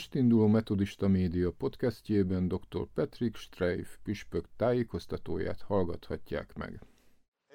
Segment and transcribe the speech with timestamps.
[0.00, 2.86] most induló Metodista Média podcastjében dr.
[2.94, 6.80] Patrick Streif püspök tájékoztatóját hallgathatják meg.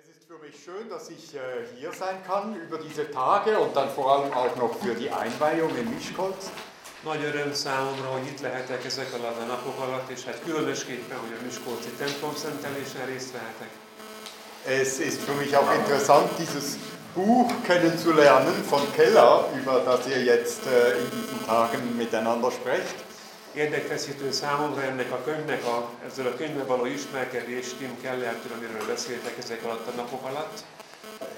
[0.02, 1.42] Es ist für mich schön, dass ich äh,
[1.80, 5.74] hier sein kann über diese Tage und dann vor allem auch noch für die Einweihung
[5.82, 6.42] in Miskolc.
[7.04, 11.34] Nagy öröm számomra, hogy itt lehetek ezek alatt a napok alatt, és hát különösképpen, hogy
[11.40, 13.72] a Miskolci templom szentelésen részt vehetek.
[14.66, 16.68] Es ist für mich auch interessant, dieses
[17.16, 22.96] Buch kennenzulernen von Keller, über das ihr jetzt äh, in diesen Tagen miteinander sprecht.
[23.54, 29.38] Érdekfeszítő számomra ennek a könyvnek, a, ezzel a könyvvel való ismerkedés Tim Kellertől, amiről beszéltek
[29.44, 30.64] ezek alatt a napok alatt.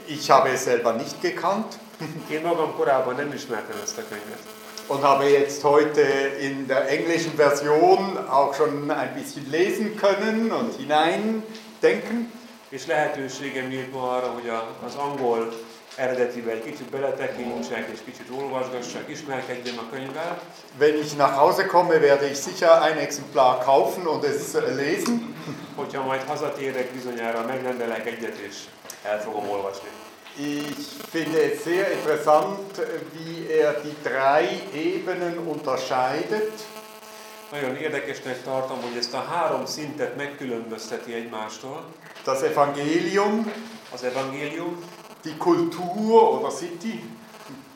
[0.05, 1.73] Ich habe es selber nicht gekannt
[2.35, 4.39] Én magam korábban nem ismertem ezt a könyvet.
[4.87, 6.01] und habe jetzt heute
[6.39, 12.31] in der englischen Version auch schon ein bisschen lesen können und hineindenken.
[12.69, 14.51] És lehetőségem nyílt ma arra, hogy
[14.85, 15.53] az angol
[15.97, 20.41] eredetibe egy kicsit beletekintsek, és kicsit olvasgassak, ismerkedjem a könyvvel.
[20.77, 25.35] Wenn ich nach Hause komme, werde ich sicher ein Exemplar kaufen und es lesen.
[25.75, 28.55] Hogyha majd hazatérek, bizonyára megrendelek egyet, és
[29.03, 29.89] el fogom olvasni.
[30.39, 32.81] Ich finde es sehr interessant,
[33.13, 36.67] wie er die drei Ebenen unterscheidet.
[37.51, 41.85] Nagyon érdekesnek tartom, hogy ezt a három szintet megkülönbözteti egymástól.
[42.23, 43.51] Das Evangelium,
[43.93, 44.77] Az evangélium,
[45.27, 47.03] die Kultur oder City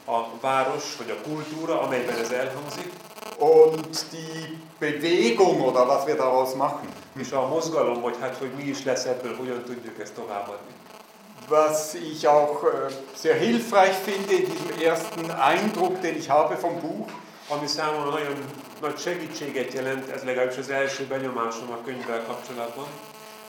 [0.06, 2.92] a város vagy a kultúra, amelyben ez elhangzik,
[3.38, 6.88] und die Bewegung oder was wir daraus machen.
[7.20, 10.72] és a mozgalom, vagy hát, hogy mi is lesz ebből, hogyan tudjuk ezt továbbadni.
[11.50, 16.80] Was ich auch äh, sehr hilfreich finde in diesem ersten Eindruck, den ich habe vom
[16.80, 17.12] Buch,
[17.48, 18.38] Ami számomra nagyon
[18.82, 22.86] nagy segítséget jelent, ez legalábbis az első benyomásom a könyvvel kapcsolatban,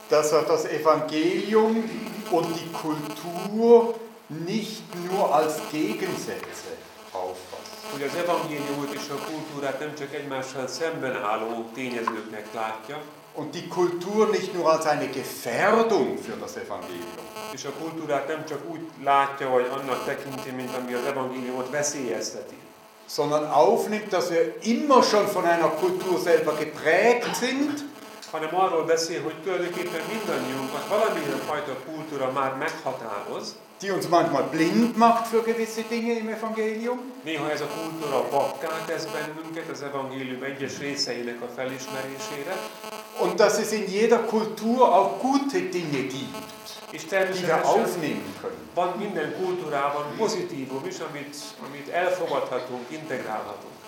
[0.09, 1.83] dass er das Evangelium
[2.31, 3.95] und die Kultur
[4.29, 6.71] nicht nur als Gegensätze
[7.11, 7.71] auffasst.
[7.91, 13.01] hogy az evangéliumot és a kultúrát nem csak egymással szemben álló tényezőknek látja,
[13.35, 17.17] Und die Kultur nicht nur als eine Gefährdung für das Evangelium,
[17.53, 22.55] és a kultúrát nem csak úgy látja, vagy annak tekinti, mint ami az evangéliumot veszélyezteti,
[23.05, 27.83] sondern aufnimmt, dass wir immer schon von einer Kultur selber geprägt sind
[28.33, 34.97] hanem arról beszél, hogy tulajdonképpen mindannyiunkat valamilyen fajta kultúra már meghatároz, die uns manchmal blind
[34.97, 36.99] macht für gewisse Dinge im Evangelium.
[37.23, 42.55] Néha ez a kultúra vakká tesz bennünket az evangélium egyes részeinek a felismerésére,
[43.19, 46.47] Und dass es in jeder Kultur auch gute Dinge gibt,
[46.91, 48.69] és die wir aufnehmen können.
[48.73, 53.82] van minden kultúrában pozitívum is, amit, amit elfogadhatunk, integrálhatunk.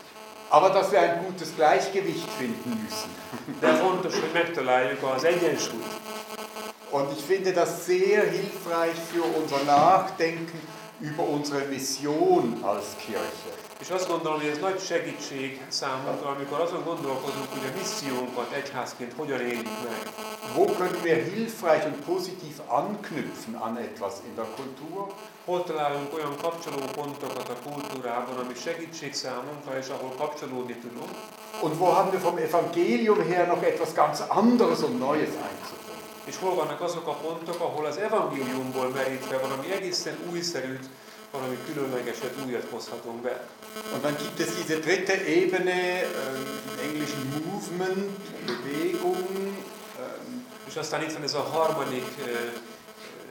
[0.49, 3.09] Aber dass wir ein gutes Gleichgewicht finden müssen.
[4.33, 5.83] Megtaláljuk az egyensúlyt.
[6.91, 10.59] Und ich finde das sehr hilfreich für unser Nachdenken
[10.99, 13.63] über unsere Mission als Kirche.
[13.79, 19.13] És azt gondolom, hogy ez nagy segítség számunkra, amikor azon gondolkozunk, hogy a missziónkat egyházként
[19.17, 20.13] hogyan éljük meg.
[20.55, 25.13] Wo können wir hilfreich und positiv anknüpfen an etwas in der Kultur?
[25.45, 31.09] Hol találunk olyan kapcsolópontokat a kultúrában, ami segítség számunkra, és ahol kapcsolódni tudunk,
[31.61, 35.84] Und wo haben wir vom Evangelium her noch etwas ganz anderes und Neues einzubringen?
[36.25, 40.89] És hol vannak azok a pontok, ahol az evangéliumból merítve valami egészen újszerűt,
[41.31, 43.47] valami különlegeset, újat hozhatunk be.
[43.93, 48.09] Und dann gibt es diese dritte Ebene, ähm, im Englischen Movement,
[48.45, 49.27] Bewegung.
[49.99, 52.31] Ähm, És aztán itt van ez a harmadik ö,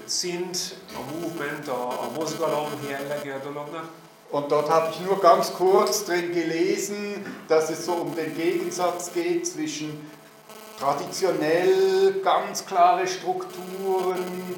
[0.05, 3.85] szint, a movement, a, a mozgalom jellege a dolognak.
[4.31, 9.13] Und dort habe ich nur ganz kurz drin gelesen, dass es so um den Gegensatz
[9.13, 10.11] geht zwischen
[10.85, 14.55] traditionell ganz klare Strukturen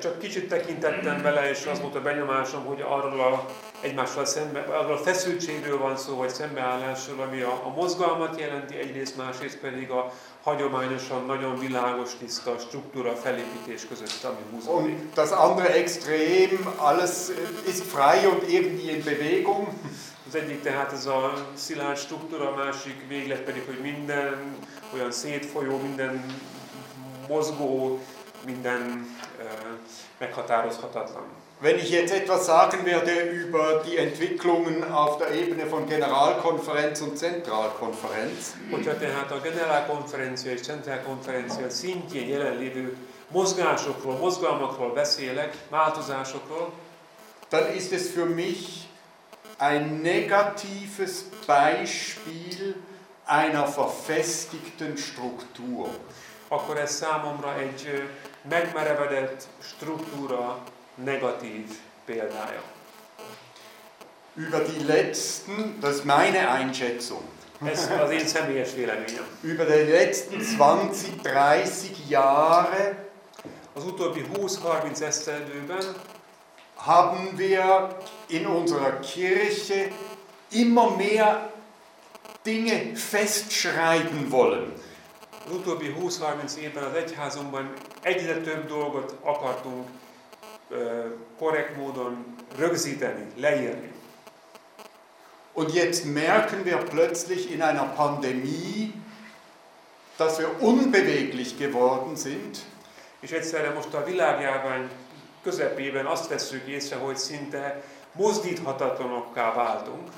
[0.00, 3.46] Csak kicsit tekintettem bele, és az volt a benyomásom, hogy arról a
[3.80, 9.16] egymással szembe, arról a feszültségről van szó, vagy szembeállásról, ami a, a mozgalmat jelenti egyrészt,
[9.16, 14.98] másrészt pedig a hagyományosan nagyon világos, tiszta struktúra felépítés között, ami húzódik.
[14.98, 17.28] Und das andere Extrem, alles
[17.66, 19.68] ist frei und irgendwie in Bewegung.
[20.32, 24.56] Az egyik tehát ez a szilárd struktúra, a másik véglet pedig, hogy minden
[24.94, 26.24] olyan szétfolyó, minden
[27.28, 27.98] mozgó,
[28.44, 28.80] minden
[29.38, 29.46] uh,
[30.18, 31.22] meghatározhatatlan.
[31.60, 37.16] Wenn ich jetzt etwas sagen werde über die Entwicklungen auf der Ebene von Generalkonferenz und
[37.16, 42.96] Zentralkonferenz, Hogyha tehát a generálkonferencia és centrálkonferencia szintjén jelenlévő
[43.28, 46.72] mozgásokról, mozgalmakról beszélek, változásokról,
[47.48, 48.90] dann ist es für mich
[49.62, 52.74] ein negatives Beispiel
[53.26, 55.88] einer verfestigten Struktur.
[56.48, 58.08] akkor ez számomra egy
[58.48, 60.58] megmerevedett struktúra
[60.94, 61.66] negatív
[62.04, 62.62] példája.
[64.34, 67.22] über die letzten, das ist meine Einschätzung,
[67.64, 69.24] Ez az én személyes véleményem.
[69.42, 73.10] über die letzten 20, 30 Jahre
[73.74, 75.84] Az utóbbi 20-30 esztendőben
[76.74, 77.96] haben wir
[78.32, 79.90] in unserer Kirche
[80.50, 81.52] immer mehr
[82.44, 84.72] Dinge festschreiben wollen.
[85.46, 89.88] Az utóbbi 20-30 évben az egyházunkban egyre több dolgot akartunk
[90.68, 91.06] ö,
[91.38, 92.24] korrekt módon
[92.56, 93.92] rögzíteni, leírni.
[95.52, 98.92] Und jetzt merken wir plötzlich in einer Pandemie,
[100.16, 102.58] dass wir unbeweglich geworden sind,
[103.22, 104.88] És egyszerre most a világjárvány
[105.42, 107.82] közepében azt vesszük észre, hogy szinte
[108.12, 110.08] mozdíthatatlanokká váltunk,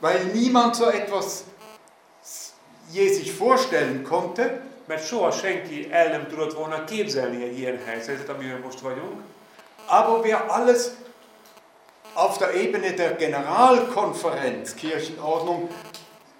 [0.00, 1.44] weil niemand so etwas
[2.92, 4.62] je sich vorstellen konnte.
[4.86, 9.20] mert soha senki el nem tudott volna képzelni egy ilyen helyzetet, amiben most vagyunk,
[9.86, 10.90] Aber wir alles
[12.14, 15.68] auf der Ebene der Generalkonferenz Kirchenordnung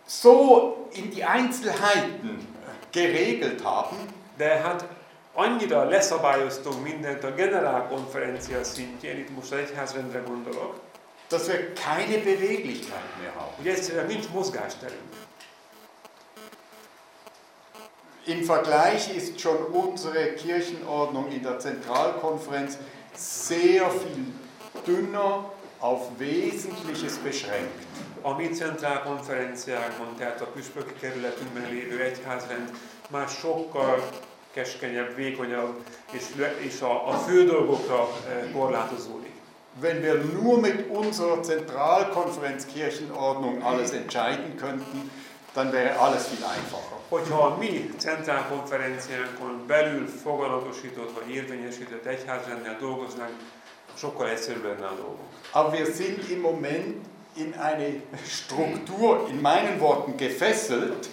[0.06, 2.46] so in die Einzelheiten
[2.90, 3.96] geregelt haben,
[4.36, 4.84] de hát
[5.34, 10.80] annyira leszabályoztunk mindent a generálkonferencia szintjén, itt most az egyházrendre gondolok,
[11.28, 13.54] dass wir keine Beweglichkeit mehr haben.
[13.56, 15.02] hogy egyszerűen nincs mozgásterünk.
[18.26, 22.78] Im Vergleich ist schon unsere Kirchenordnung in der Zentralkonferenz
[23.16, 24.32] sehr viel
[24.86, 27.84] dünner auf Wesentliches beschränkt.
[28.22, 32.70] A mi centrálkonferenciákban, tehát a püspöki kerületünkben lévő egyházrend
[33.10, 34.08] már sokkal
[34.50, 36.22] keskenyebb, vékonyabb, és,
[36.58, 38.08] és a, a fő dolgokra
[38.52, 39.33] korlátozódik.
[39.80, 45.10] Wenn wir nur mit unserer Zentralkonferenz Kirchenordnung alles entscheiden könnten,
[45.54, 46.96] dann wäre alles viel einfacher.
[47.10, 53.34] Hogyha a mi centrálkonferenciánkon belül foganatosított vagy érvényesített egyházrenddel dolgoznánk,
[53.96, 55.28] sokkal egyszerűbb lenne a dolgunk.
[55.52, 57.06] Aber wir sind im Moment
[57.36, 57.88] in eine
[58.26, 61.08] Struktur, in meinen Worten, gefesselt,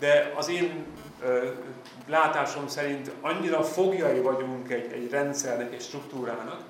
[0.00, 0.84] De az én
[1.22, 1.48] ö,
[2.08, 6.60] látásom szerint annyira fogjai vagyunk egy, egy rendszernek, egy struktúrának,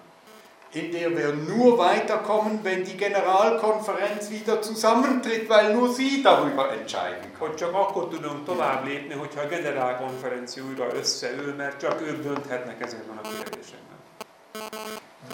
[0.73, 7.33] in der wir nur weiterkommen, wenn die Generalkonferenz wieder zusammentritt, weil nur sie darüber entscheiden
[7.33, 7.49] kann.
[7.49, 12.81] hogy csak akkor tudunk tovább lépni, hogyha a generálkonferencia újra összeül, mert csak ők dönthetnek
[12.81, 13.99] ezekben a kérdésekben.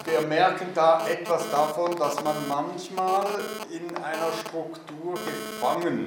[0.05, 3.25] Wir merken da etwas davon, dass man manchmal
[3.69, 6.05] in einer Struktur gefangen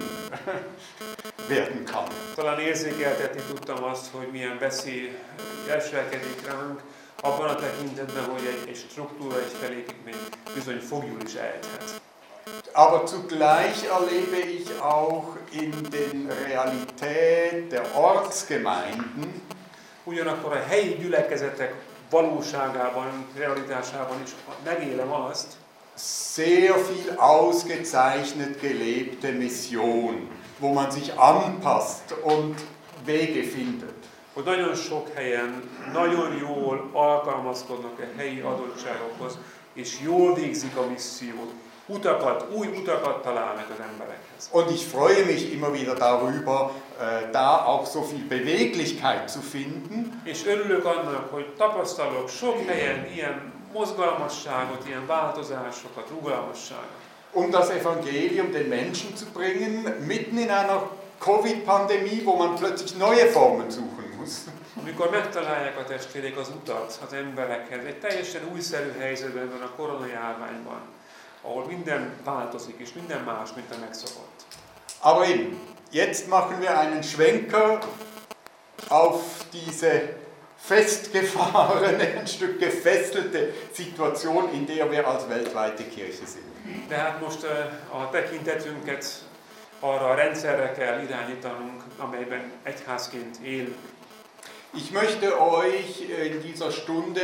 [1.48, 2.08] werden kann.
[2.34, 5.18] Talán érzékeltetni tudtam azt, hogy milyen veszély
[5.66, 6.80] leselkedik ránk,
[7.20, 10.14] abban a tekintetben, hogy egy, egy struktúra, egy felépítmény
[10.54, 12.00] bizony fogjul is ejthet.
[12.72, 19.42] Aber zugleich erlebe ich auch in den Realität der Ortsgemeinden,
[20.04, 21.74] Ugyanakkor a helyi gyülekezetek
[22.10, 24.30] valóságában, realitásában is
[24.64, 25.46] megélem azt,
[25.96, 30.28] sehr viel ausgezeichnet gelebte Mission,
[30.58, 32.60] wo man sich anpasst und
[33.06, 33.99] Wege findet.
[34.32, 39.38] Hogy nagyon sok helyen nagyon jól alkalmazkodnak a helyi adottságokhoz,
[39.72, 41.52] és jól végzik a missziót,
[41.86, 44.48] utakat, új utakat találnak az emberekhez.
[44.50, 50.20] Und ich freue mich immer wieder darüber, äh, da auch so viel Beweglichkeit zu finden.
[50.24, 56.98] És örülök annak, hogy tapasztalok sok helyen ilyen mozgalmasságot, ilyen változásokat, rugalmasságot.
[57.32, 60.82] um das Evangelium den Menschen zu bringen, mitten in einer
[61.20, 64.32] Covid-Pandemie, wo man plötzlich neue Formen suchen muss.
[64.80, 70.80] Amikor megtalálják a testvérek az utat az emberekhez, egy teljesen újszerű helyzetben van a koronajárványban,
[71.42, 74.40] ahol minden változik, és minden más, mint a megszokott.
[75.02, 75.58] Aber eben,
[75.90, 77.78] jetzt machen wir einen Schwenker
[78.88, 80.16] auf diese
[80.56, 86.44] festgefahrene, ein Stück gefesselte Situation, in der wir als weltweite Kirche sind.
[86.88, 89.04] De hát most eh, a tekintetünket
[89.80, 93.89] arra a rendszerre kell irányítanunk, amelyben egyházként élünk.
[94.72, 97.20] Ich möchte euch in dieser Stunde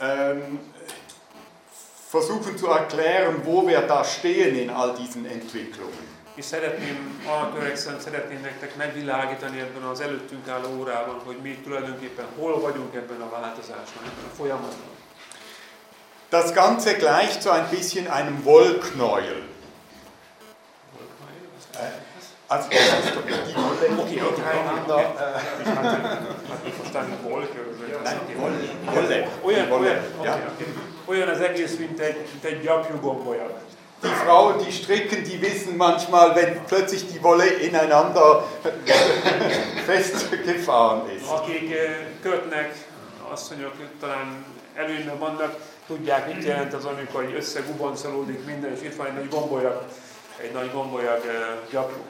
[0.00, 0.60] ähm,
[2.08, 6.14] versuchen zu erklären, wo wir da stehen in all diesen Entwicklungen.
[6.36, 12.26] És szeretném, arra törekszem, szeretném nektek megvilágítani ebben az előttünk álló órában, hogy mi tulajdonképpen
[12.38, 14.94] hol vagyunk ebben a változásban, ebben a folyamatban.
[16.28, 19.42] Das Ganze gleicht so ein bisschen einem Wollknäuel.
[22.48, 22.76] Also die
[23.56, 24.98] Wolle Okay, okay, untereinander.
[24.98, 26.02] äh, Ich hatte,
[26.50, 27.58] hatte verstanden, Wolke.
[27.58, 28.20] oder Nein.
[28.94, 29.26] Wolle.
[29.42, 30.38] Olyan, olyan, Ja.
[31.06, 33.46] olyan az egész, mint egy, mint egy gyapjú gombolya.
[34.02, 38.42] Die Frauen, die stricken, die wissen manchmal, wenn plötzlich die Wolle ineinander
[39.86, 41.28] festgefahren ist.
[41.30, 41.74] Akik
[42.22, 42.86] kötnek,
[43.30, 45.54] asszonyok talán előnyben vannak,
[45.86, 49.82] tudják, mit jelent az, amikor egy összegubancolódik minden, és itt van egy nagy gombolyag,
[50.42, 51.20] egy nagy gombolyag
[51.70, 52.02] gyapjú.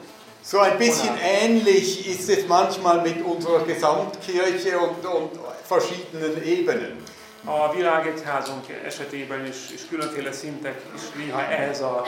[0.43, 5.31] So ein bisschen ähnlich ist es manchmal mit unserer Gesamtkirche und, und
[5.67, 7.03] verschiedenen Ebenen.
[7.45, 12.01] A világegyházunk esetében is, és különféle szintek is néha ehhez a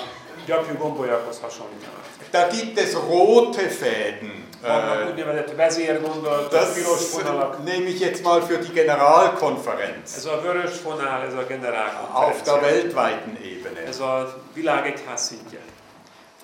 [0.46, 2.06] gyapjú gombolyaghoz hasonlítanak.
[2.32, 4.48] Da gibt es rote Fäden.
[4.62, 7.64] Vannak úgynevezett vezérgondolatok, piros Das vonalak.
[7.64, 11.58] nehme ich jetzt mal für die Generalkonferenz Ez a vörös fonál, ez a auf der
[11.58, 12.60] generálkonferencia.
[12.62, 13.80] weltweiten Ebene.
[13.88, 15.60] Ez a világegyház szintje.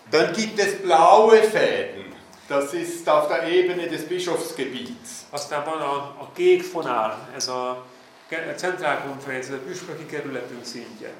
[0.09, 2.03] Dann gibt es blaue Fäden.
[2.47, 5.25] Das ist auf der Ebene des Bischofsgebiets.
[5.31, 7.83] Aztán van a, a kék fonál, ez a
[8.29, 11.13] ke- centrálkonferencia, a püspöki kerületünk szintje.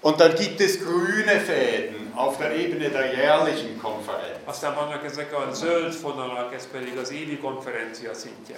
[0.00, 4.38] Und dann gibt es grüne Fäden auf der Ebene der jährlichen Konferenz.
[4.44, 8.56] Aztán vannak ezek a zöld fonalak, ez pedig az évi konferencia szintje.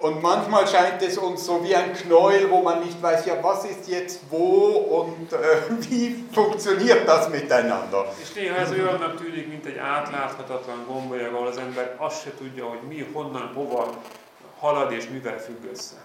[0.00, 3.64] Und manchmal scheint es uns so wie ein Knäuel, wo man nicht weiß, ja, was
[3.64, 4.66] ist jetzt wo
[5.00, 5.36] und äh,
[5.90, 8.04] wie funktioniert das miteinander.
[8.22, 12.64] És néha ez olyannak tűnik, mint egy átláthatatlan gombolyag, ahol az ember azt se tudja,
[12.64, 13.90] hogy mi, honnan, hova
[14.60, 15.96] halad és mivel függ össze.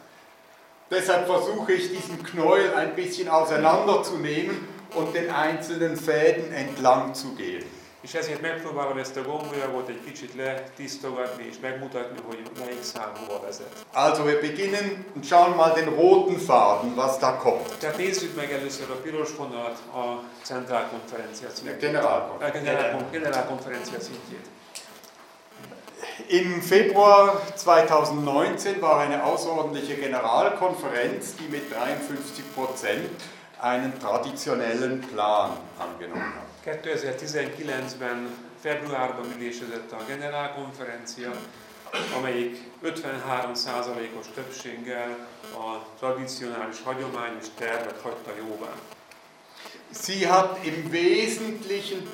[0.90, 7.83] Deshalb versuche ich diesen Knäuel ein bisschen auseinanderzunehmen und den einzelnen Fäden entlang zu gehen.
[8.04, 13.40] És ezért megpróbálom ezt a gombolyagot egy kicsit letisztogatni és megmutatni, hogy melyik szál hova
[13.40, 13.86] vezet.
[13.94, 17.78] Also wir beginnen und schauen mal den roten Faden, was da kommt.
[17.80, 21.80] Tehát nézzük meg először a piros vonalat a centrálkonferencia szintjét.
[21.80, 22.60] Generalkonferencia.
[22.62, 24.46] A generálkon- generálkonferencia szintjét.
[26.28, 33.22] Im Februar 2019 war eine außerordentliche Generalkonferenz, die mit 53 Prozent
[33.62, 36.53] einen traditionellen Plan angenommen hat.
[36.66, 38.30] 2019-ben
[38.62, 41.32] februárban ülésezett a generálkonferencia,
[42.18, 48.74] amelyik 53%-os többséggel a tradicionális hagyományos tervet hagyta jóvá.
[49.92, 52.08] Sie hat im Wesentlichen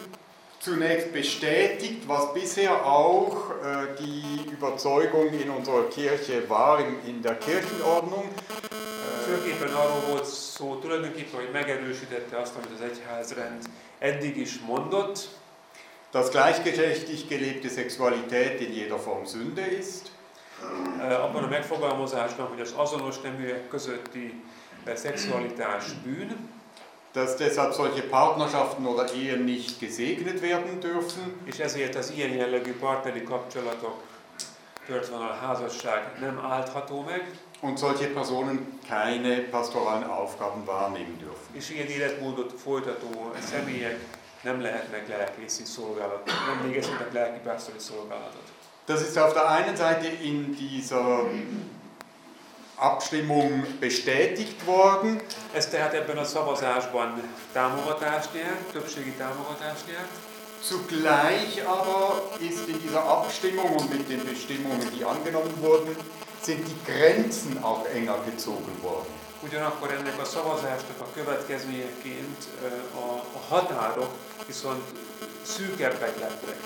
[0.61, 7.37] zunächst bestätigt, was bisher auch äh, die Überzeugung in unserer Kirche war, in, in der
[7.37, 8.27] Kirchenordnung.
[9.25, 13.69] Főképpen arról volt szó tulajdonképpen, hogy megerősítette azt, amit az egyházrend
[14.35, 15.29] is mondott,
[16.11, 20.11] dass gleichgeschlechtlich gelebte Sexualität in jeder Form Sünde ist,
[20.99, 24.43] abban a megfogalmazásban, hogy az azonos neműek közötti
[24.95, 26.49] szexualitás bűn,
[27.13, 31.41] dass deshalb solche Partnerschaften oder Ehen nicht gesegnet werden dürfen.
[31.45, 34.01] És ezért az ilyen jellegű partneri kapcsolatok,
[34.85, 41.55] történelmi házasság nem áltható meg, und solche Personen keine pastoralen Aufgaben wahrnehmen dürfen.
[41.55, 43.99] és ilyen életmódot folytató személyek
[44.41, 48.43] nem lehetnek lelkészi szolgálat, nem végezhetnek lelki pásztori szolgálatot.
[48.85, 51.25] Das ist auf der einen Seite in dieser
[52.75, 55.21] Abstimmung bestätigt worden.
[55.53, 57.21] Ez tehát ebben a szavazásban
[57.53, 60.09] támogatást nyert, többségi támogatást nyert,
[60.61, 65.95] Zugleich aber ist in dieser Abstimmung und mit den Bestimmungen, die angenommen wurden,
[66.41, 69.13] sind die Grenzen auch enger gezogen worden.
[69.43, 72.48] Ugyanakkor ennek a szavazásnak a következményeként
[72.93, 73.05] a,
[73.38, 74.12] a határok
[74.48, 74.84] viszont
[75.43, 76.58] szűkebbek lettek.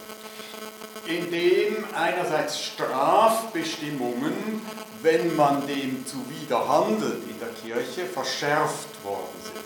[1.06, 4.62] indem einerseits Strafbestimmungen,
[5.01, 9.63] wenn man dem zuwider handelt in der Kirche, verschärft worden sind.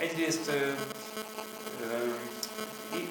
[0.00, 0.50] Egyrészt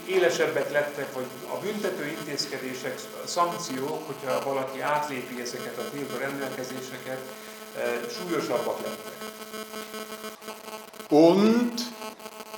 [0.08, 7.20] élesebbek lettek, vagy a büntető intézkedések, szankciók, hogyha valaki átlépi ezeket a tiltó rendelkezéseket,
[7.78, 9.32] ö, súlyosabbak lettek.
[11.10, 11.74] Und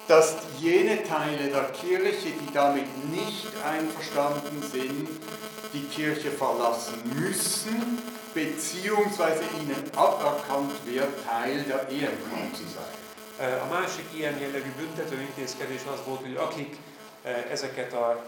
[0.08, 5.10] dass jene Teile der Kirche, die damit nicht einverstanden sind,
[5.74, 8.02] die Kirche verlassen müssen,
[8.34, 12.96] beziehungsweise ihnen aberkannt wird, Teil der Ehefrau zu sein.
[13.38, 16.78] A másik ilyen jellegű büntető intézkedés az volt, hogy akik eh,
[17.52, 18.24] ezeket a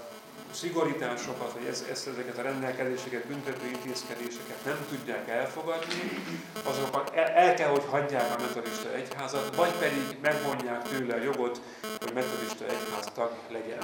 [0.51, 6.23] szigorításokat, vagy ezeket a rendelkezéseket, büntető intézkedéseket nem tudják elfogadni,
[6.63, 11.61] azokat el kell, hogy hagyják a metodista egyházat, vagy pedig megvonják tőle a jogot,
[11.99, 13.83] hogy metodista egyház tag legyen.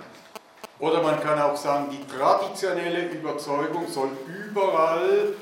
[0.78, 4.10] Oder man kann auch sagen, die traditionelle Überzeugung soll
[4.50, 5.36] überall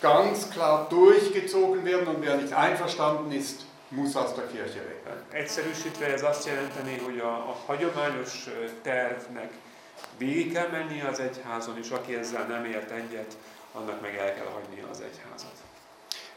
[0.00, 3.60] ganz klar durchgezogen werden und wer nicht einverstanden ist,
[3.98, 5.22] aus der Kirche weg.
[5.30, 8.48] Egyszerűsítve ez azt jelenteni, hogy a, a hagyományos
[8.82, 9.52] tervnek
[10.16, 13.36] végig kell mennie az egyházon, és aki ezzel nem ért egyet,
[13.72, 15.52] annak meg el kell hagynia az egyházat.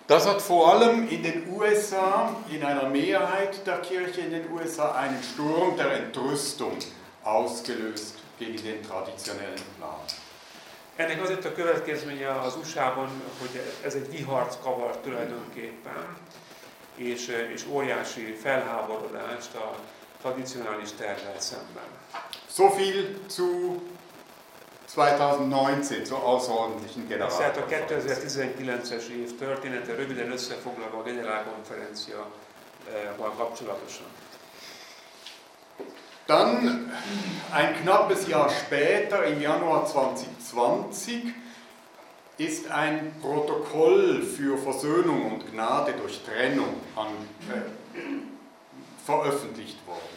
[0.08, 4.94] Das hat vor allem in den USA, in einer Mehrheit der Kirche in den USA,
[4.94, 6.78] einen Sturm der Entrüstung
[7.24, 10.00] ausgelöst gegen den traditionellen Plan.
[10.96, 13.10] Ennek az lett a következménye az USA-ban,
[13.40, 16.18] hogy ez egy vihart kavar tulajdonképpen.
[16.96, 19.76] És, és óriási felháborodást a
[20.22, 21.84] tradicionális tervvel szemben.
[22.50, 23.82] So viel zu
[24.86, 28.36] 2019 zur außerordentlichen tehát a Generalkonferenz.
[28.36, 34.08] 2019-es év története röviden összefoglalva a generálkonferenciával kapcsolatosan.
[36.26, 36.92] Dann
[37.52, 41.12] ein knappes Jahr später, im Januar 2020,
[42.38, 47.08] ist ein Protokoll für Versöhnung und Gnade durch Trennung an,
[47.50, 47.62] äh,
[49.06, 50.10] veröffentlicht worden.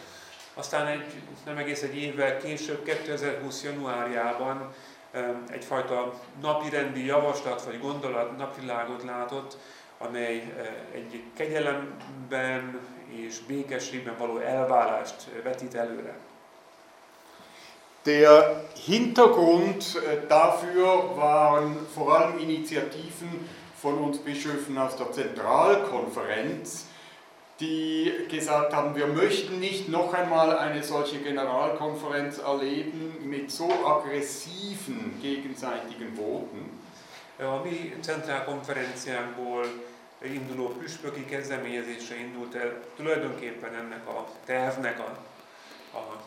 [0.54, 3.62] Aztán egy, nem egész egy évvel később, 2020.
[3.64, 4.74] januárjában
[5.50, 9.56] egyfajta napirendi javaslat vagy gondolat napvilágot látott,
[9.98, 10.52] amely
[10.94, 16.16] egy kegyelemben és békességben való elválást eh, vetít előre.
[18.08, 23.46] Der Hintergrund äh, dafür waren vor allem Initiativen
[23.76, 26.86] von uns Bischöfen aus der Zentralkonferenz,
[27.60, 35.18] die gesagt haben, wir möchten nicht noch einmal eine solche Generalkonferenz erleben mit so aggressiven
[35.20, 36.80] gegenseitigen Voten.
[37.38, 39.66] A mi centrálkonferenciánkból
[40.22, 45.18] induló püspöki kezdeményezésre indult el tulajdonképpen ennek a tervnek a,
[45.98, 46.22] a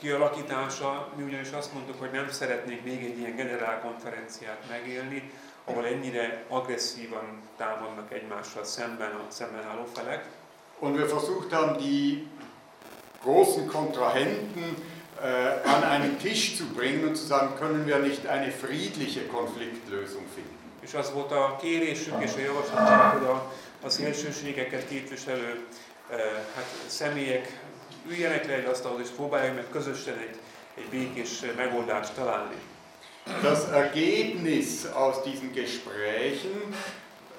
[0.00, 1.08] kialakítása.
[1.16, 5.30] Mi ugyanis azt mondtuk, hogy nem szeretnénk még egy ilyen generálkonferenciát megélni,
[5.64, 10.24] ahol ennyire agresszívan támadnak egymással szemben a szemben álló felek.
[10.78, 12.26] Und wir versucht haben, die
[13.22, 14.76] großen Kontrahenten
[15.22, 20.24] äh, an einen Tisch zu bringen und zu sagen, können wir nicht eine friedliche Konfliktlösung
[20.34, 20.58] finden.
[20.80, 23.52] És az volt a kérésünk és a javaslatunk, hogy a,
[23.82, 25.66] a szélsőségeket képviselő
[26.54, 27.58] hát, személyek
[28.08, 30.36] üljenek le egy asztalhoz, és próbálják meg közösen egy,
[30.74, 32.56] egy békés megoldást találni.
[33.42, 36.74] Das Ergebnis aus diesen Gesprächen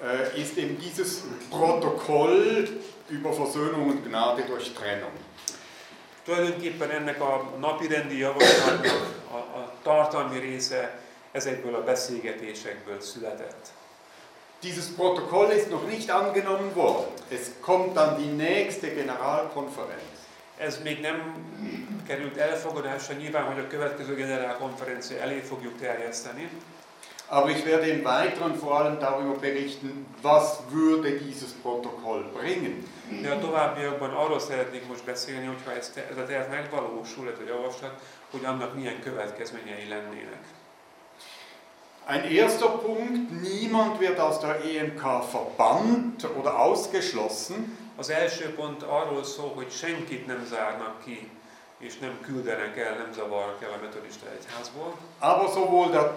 [0.02, 2.68] äh, ist eben dieses Protokoll
[3.08, 5.12] über Versöhnung und Gnade durch Trennung.
[6.24, 11.00] Tulajdonképpen ennek a napirendi javaslatnak a, a tartalmi része
[11.32, 13.66] ezekből a beszélgetésekből született.
[14.62, 17.12] Dieses Protokoll ist noch nicht angenommen worden.
[17.30, 20.11] Es kommt dann die nächste Generalkonferenz.
[20.64, 21.34] Ez még nem
[22.06, 26.50] került elfogadásra, nyilván, hogy a következő generálkonferencia elé fogjuk terjeszteni,
[27.28, 32.84] Aber ich werde im Weiteren vor allem darüber berichten, was würde dieses Protokoll bringen.
[33.22, 37.48] de a továbbiakban arról szeretnék most beszélni, hogyha ez, ez a terv megvalósul, ez a
[37.48, 40.44] javaslat, hogy annak milyen következményei lennének.
[42.06, 47.78] Ein erster Punkt, niemand wird aus der EMK verbannt oder ausgeschlossen.
[48.02, 51.30] Az első pont arról szól, hogy senkit nem zárnak ki,
[51.78, 54.96] és nem küldenek el, nem zavarnak el a metodista egyházból.
[55.18, 56.10] Aber sowohl der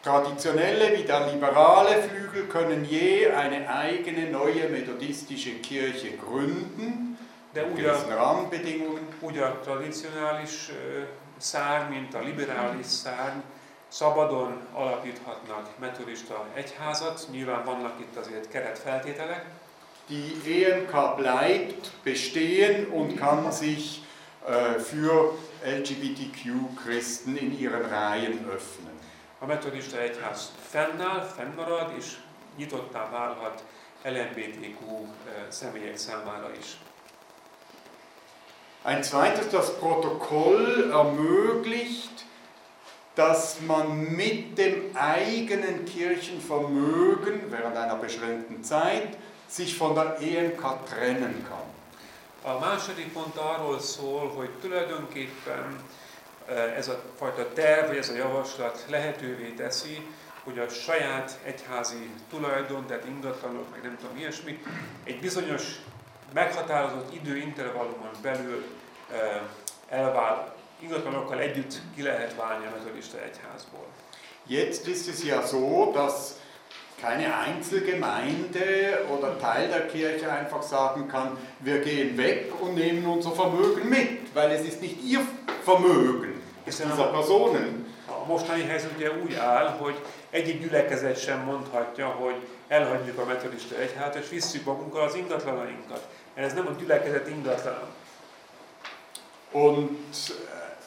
[0.00, 7.18] traditionelle wie der liberale Flügel können je eine eigene neue methodistische Kirche gründen,
[7.52, 9.08] De úgy a, Rahmenbedingungen.
[9.20, 11.00] úgy a tradicionális ö,
[11.38, 13.40] szárny, mint a liberális szárny,
[13.88, 19.44] szabadon alapíthatnak metodista egyházat, nyilván vannak itt azért keretfeltételek,
[20.08, 24.02] Die EMK bleibt bestehen und kann sich
[24.46, 25.34] äh, für
[25.64, 28.92] LGBTQ-Christen in ihren Reihen öffnen.
[29.40, 32.16] A metodista egyház fennáll, fennmarad, és
[32.56, 33.62] nyitottá válhat
[34.04, 34.80] LMBTQ
[35.48, 36.76] személyek számára is.
[38.84, 42.24] Ein zweites, das Protokoll ermöglicht,
[43.14, 49.16] dass man mit dem eigenen Kirchenvermögen während einer beschränkten Zeit
[49.52, 51.70] sich von der EMK trennen kann.
[52.44, 55.80] A második pont arról szól, hogy tulajdonképpen
[56.46, 60.06] eh, ez a fajta terv, vagy ez a javaslat lehetővé teszi,
[60.44, 64.62] hogy a saját egyházi tulajdon, tehát ingatlanok, meg nem tudom ilyesmi,
[65.04, 65.62] egy bizonyos
[66.32, 68.64] meghatározott időintervallumon belül
[69.12, 69.40] eh,
[69.88, 73.86] elvál, ingatlanokkal együtt ki lehet válni a metodista egyházból.
[74.46, 76.32] Jetzt ist es ja so, dass
[77.02, 83.32] keine Einzelgemeinde oder Teil der Kirche einfach sagen kann, wir gehen weg und nehmen unser
[83.32, 85.20] Vermögen mit, weil es ist nicht ihr
[85.64, 87.82] Vermögen, dieser Personen.
[88.06, 89.94] A mostani helyzet ugye úgy áll, hogy
[90.30, 92.34] egyik gyülekezet sem mondhatja, hogy
[92.68, 96.08] elhagyjuk a metodista egyházat, és visszük magunkkal az ingatlanainkat.
[96.34, 97.88] Ez nem a gyülekezet ingatlana.
[99.52, 99.98] Und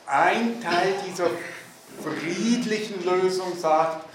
[0.06, 1.30] ein Teil dieser
[2.02, 4.06] friedlichen Lösung sagt,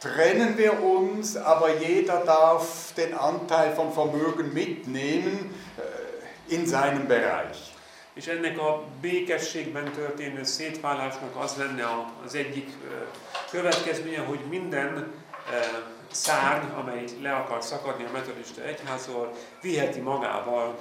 [0.00, 7.58] trennen wir uns, aber jeder darf den Anteil von Vermögen mitnehmen äh, in seinem Bereich.
[8.14, 11.84] És ennek a békességben történő szétválásnak az lenne
[12.24, 12.68] az egyik
[13.50, 15.12] következménye, hogy minden
[16.10, 20.78] szárny, amely le akar szakadni a metodista egyházról, viheti magával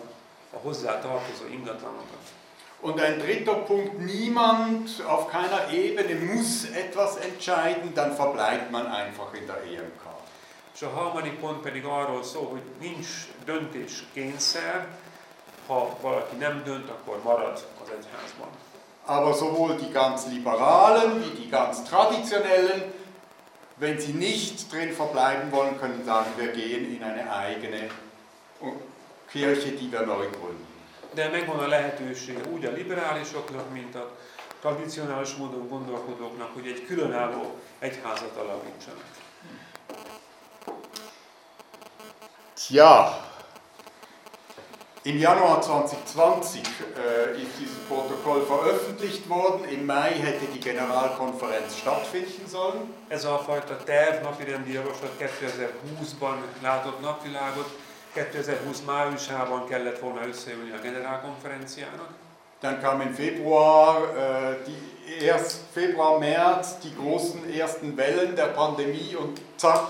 [0.53, 2.38] a hozzá tartozó ingatlanokat.
[2.81, 9.33] Und ein dritter Punkt, niemand auf keiner Ebene muss etwas entscheiden, dann verbleibt man einfach
[9.33, 10.09] in der EMK.
[10.73, 13.07] És a harmadik pont pedig arról szól, hogy nincs
[13.45, 14.87] döntés kényszer,
[15.67, 18.47] ha valaki nem dönt, akkor marad az egyházban.
[19.05, 22.93] Aber sowohl die ganz Liberalen wie die ganz Traditionellen,
[23.75, 27.89] wenn sie nicht drin verbleiben wollen, können sagen, wir gehen in eine eigene
[29.31, 30.78] Kirche, die wir neu gründen.
[31.13, 34.17] De megvan a lehetősége úgy a liberálisoknak, mint a
[34.62, 39.06] tradicionális módon gondolkodóknak, hogy egy különálló egyházat alapítsanak.
[42.54, 43.28] Tja,
[45.04, 49.69] im Januar 2020 äh, ist dieses Protokoll veröffentlicht worden.
[49.69, 52.93] Im Mai hätte die Generalkonferenz stattfinden sollen.
[53.08, 57.69] Ez a fajta terv, napirendi javaslat 2020-ban látott napvilágot,
[58.19, 62.10] 2020 májusában kellett volna összeülni a generálkonferenciának.
[62.60, 69.15] Dann kam im Februar, äh, die erst Februar, März die großen ersten Wellen der Pandemie
[69.15, 69.88] und zack,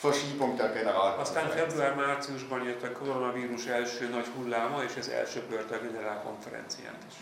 [0.00, 1.54] Verschiebung der Aztán Generalkonferenz.
[1.54, 7.14] február-márciusban jött a koronavírus első nagy hulláma, és ez elsöpörte a generálkonferenciát is.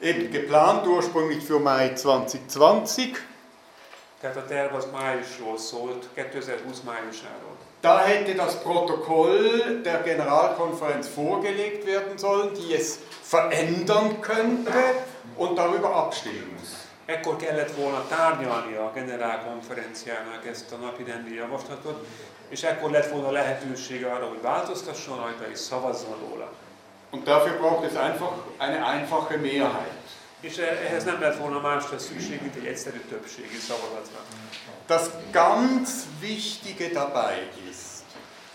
[0.00, 2.96] Eben geplant ursprünglich für Mai 2020.
[4.20, 7.57] Tehát a terv az májusról szólt, 2020 májusáról.
[7.80, 14.72] Da hätte das Protokoll der Generalkonferenz vorgelegt werden sollen, die es verändern könnte
[15.36, 16.88] und darüber abstimmen muss.
[17.06, 22.06] Ekkor kellett volna tárgyalni a generálkonferenciának ezt a napi rendi javaslatot,
[22.48, 26.52] és ekkor lett volna lehetősége arra, hogy változtasson rajta és szavazzon róla.
[27.10, 30.06] Und dafür braucht es einfach eine einfache Mehrheit.
[30.40, 34.20] És ehhez nem lett volna másra szükség, mint egy egyszerű többségi szavazatra.
[34.88, 38.04] Das ganz Wichtige dabei ist,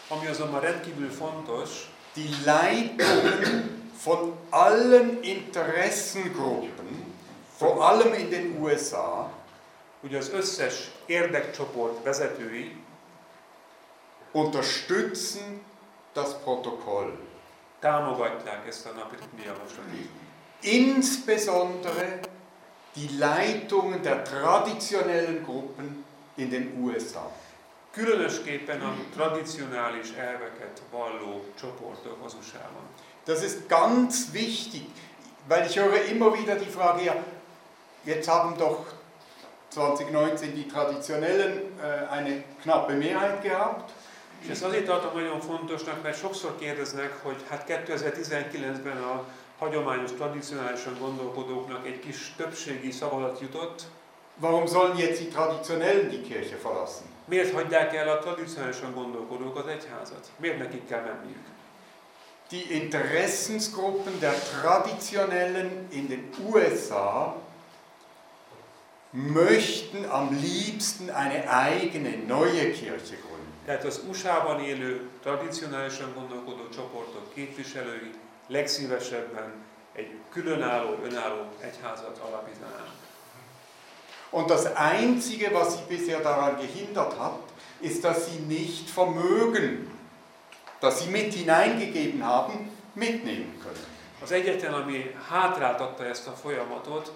[0.09, 7.13] Ami azonban rendkívül fontos, die Leitungen von allen Interessengruppen,
[7.57, 9.29] vor allem in den USA,
[10.01, 12.75] hogy az összes érdekcsoport vezetői
[14.31, 15.61] unterstützen
[16.13, 17.17] das Protokoll.
[17.79, 20.09] támogatják ezt a napi rendi javaslatot.
[20.61, 22.19] Insbesondere
[22.93, 27.31] die Leitungen der traditionellen Gruppen in den USA.
[27.91, 32.83] Különösképpen a tradicionális elveket valló csoportok az USA-ban.
[33.25, 34.85] Das ist ganz wichtig,
[35.47, 37.23] weil ich höre immer wieder die Frage, ja,
[38.03, 38.93] jetzt haben doch
[39.69, 43.91] 2019 die Traditionellen äh, eine knappe Mehrheit gehabt.
[44.41, 49.25] És ezt azért tartom nagyon fontosnak, mert sokszor kérdeznek, hogy hát 2019-ben a
[49.57, 53.83] hagyományos, tradicionálisan gondolkodóknak egy kis többségi szavazat jutott,
[54.35, 57.13] Warum sollen jetzt die Traditionellen die Kirche verlassen?
[57.25, 60.31] miért hagyják el a tradicionálisan gondolkodók az egyházat?
[60.37, 61.45] Miért nekik kell menniük?
[62.49, 67.41] Die Interessensgruppen der Traditionellen in den USA
[69.09, 73.53] möchten am liebsten eine eigene neue Kirche gründen.
[73.65, 78.11] Tehát az USA-ban élő, tradicionálisan gondolkodó csoportok képviselői
[78.47, 79.53] legszívesebben
[79.93, 83.02] egy különálló, önálló egyházat alapítanának.
[84.33, 87.39] Und das Einzige, was sie bisher daran gehindert hat,
[87.81, 89.91] ist, dass sie nicht Vermögen,
[90.79, 93.85] das sie mit hineingegeben haben, mitnehmen können.
[94.23, 97.11] Az egyetlen, ami hátráltatta ezt a folyamatot,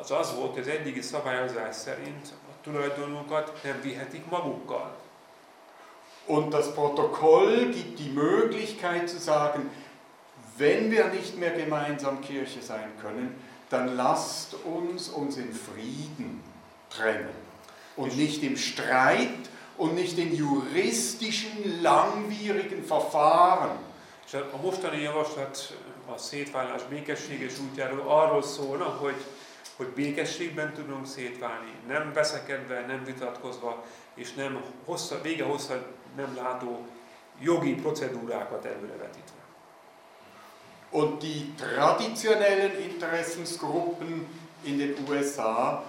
[0.00, 4.96] az az volt, hogy az eddigi szabályozás szerint a tulajdonukat nem vihetik magukkal.
[6.26, 9.70] Und das Protokoll gibt die Möglichkeit zu sagen,
[10.56, 13.34] wenn wir nicht mehr gemeinsam Kirche sein können,
[13.70, 16.42] dann lasst uns uns in Frieden
[16.90, 17.34] trennen.
[17.96, 23.78] Und nicht im Streit und nicht in juristischen, langwierigen Verfahren.
[24.26, 29.24] És a mostani javaslat a szétválás békességes útjáról arról szólna, hogy,
[29.76, 36.86] hogy békességben tudunk szétválni, nem veszekedve, nem vitatkozva, és nem hossza, vége hossza nem látó
[37.40, 39.37] jogi procedúrákat előrevetítve.
[40.90, 44.26] Und die traditionellen Interessensgruppen
[44.64, 45.82] in den USA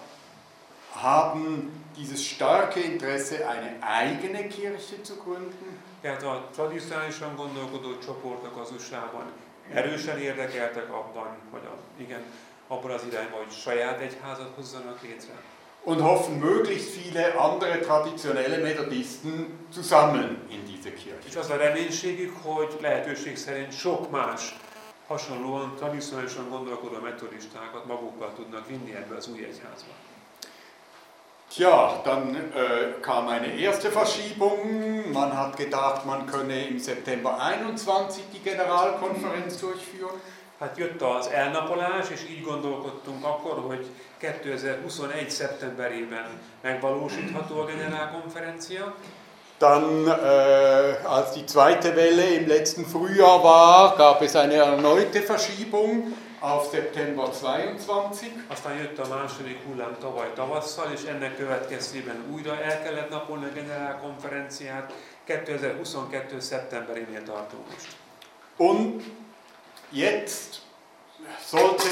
[0.93, 5.79] haben dieses starke Interesse, eine eigene Kirche zu gründen.
[6.01, 9.31] Tehát a tradicionálisan gondolkodó csoportok az USA-ban
[9.73, 12.23] erősen érdekeltek abban, hogy a, igen,
[12.67, 15.33] abban az irányban, hogy saját egyházat hozzanak létre.
[15.83, 21.27] und hoffen, möglichst viele andere traditionelle Methodisten zu sammeln in diese Kirche.
[21.27, 24.55] És az a reménységük, hogy lehetőség szerint sok más
[25.09, 29.93] hasonlóan tradicionálisan gondolkodó metodistákat magukkal tudnak vinni ebbe az új egyházba.
[31.49, 35.11] Tja, dann äh, kam eine erste Verschiebung.
[35.11, 40.21] Man hat gedacht, man könne im September 21 die Generalkonferenz durchführen.
[40.59, 43.85] Hát jött az elnapolás, és így gondolkodtunk akkor, hogy
[44.17, 45.29] 2021.
[45.29, 46.27] szeptemberében
[46.61, 48.95] megvalósítható a generálkonferencia.
[49.59, 56.13] Dann, äh, als die zweite Welle im letzten Frühjahr war, gab es eine erneute Verschiebung
[56.39, 58.31] auf September 22.
[58.47, 63.53] Aztán jött a második hullám tavaly tavasszal, és ennek következtében újra el kellett napolni a
[63.53, 64.93] generálkonferenciát.
[65.25, 66.39] 2022.
[66.39, 67.87] szeptemberénél tartunk most.
[68.57, 69.03] Und
[69.91, 70.61] jetzt
[71.45, 71.89] sollte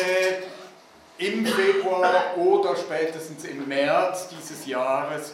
[1.17, 5.33] im Februar oder spätestens im März dieses Jahres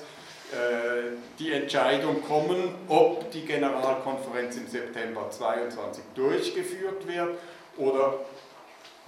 [1.40, 7.38] die Entscheidung kommen, ob die Generalkonferenz im September 22 durchgeführt wird
[7.78, 8.14] oder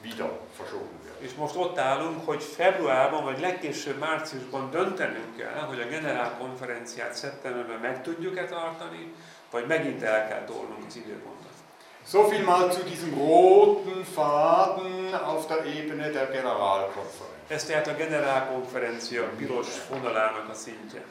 [0.01, 1.21] wieder verschoben wird.
[1.21, 7.79] És most ott állunk, hogy februárban vagy legkésőbb márciusban döntenünk kell, hogy a generálkonferenciát szeptemberben
[7.79, 9.13] meg tudjuk-e tartani,
[9.51, 11.53] vagy megint el kell tolnunk az időpontot.
[12.07, 17.33] So viel mal zu diesem roten Faden auf der Ebene der Generalkonferenz.
[17.47, 21.03] Ez tehát a generálkonferencia piros vonalának a szintje.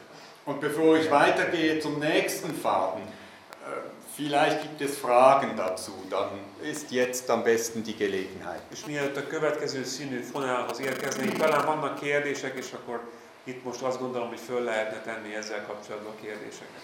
[0.45, 3.81] Und bevor ich weitergehe zum nächsten Faden, äh,
[4.15, 8.61] vielleicht gibt es Fragen dazu, dann ist jetzt am besten die Gelegenheit.
[8.71, 13.09] És mielőtt a következő színű fonálhoz érkeznénk, talán vannak kérdések, és akkor
[13.43, 16.81] itt most azt gondolom, hogy föl lehetne tenni ezzel kapcsolatban kérdéseket.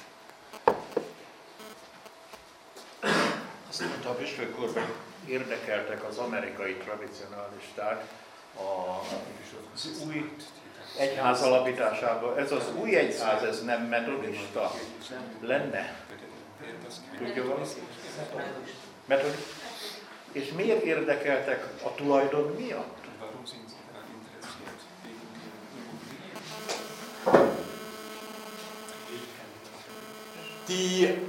[3.70, 4.84] Azt mondta a Püspök úr, hogy
[5.28, 8.04] érdekeltek az amerikai tradicionalisták
[8.56, 9.00] a,
[9.74, 10.30] az új
[10.98, 12.38] egyház alapításában.
[12.38, 14.72] Ez az új egyház, ez nem metodista
[15.42, 15.96] lenne?
[17.18, 17.82] Tudja valaki?
[20.32, 23.00] És miért érdekeltek a tulajdon miatt?
[30.68, 31.22] Die,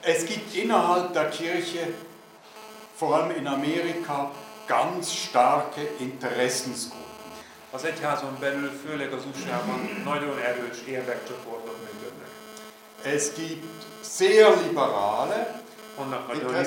[0.00, 1.94] es gibt innerhalb der Kirche,
[2.98, 4.32] vor allem in Amerika,
[4.66, 6.97] ganz starke Interessensgruppen.
[7.70, 12.28] Az egyházon belül, főleg az USA-ban nagyon erős érdekcsoportok működnek.
[13.02, 15.62] Es gibt sehr liberale
[15.96, 16.64] Vannak nagyon,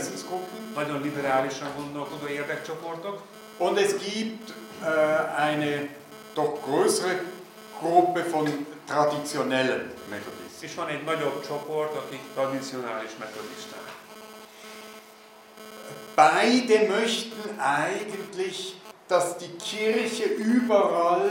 [0.75, 3.21] nagyon liberálisan gondolkodó érdekcsoportok,
[3.57, 5.87] und es gibt äh, eine
[6.33, 7.23] doch größere
[7.79, 10.69] Gruppe von traditionellen Methodisten.
[10.69, 13.89] és van egy nagyobb csoport, akik tradicionális metodisták.
[16.15, 18.75] Beide möchten eigentlich,
[19.11, 21.29] dass die Kirche überall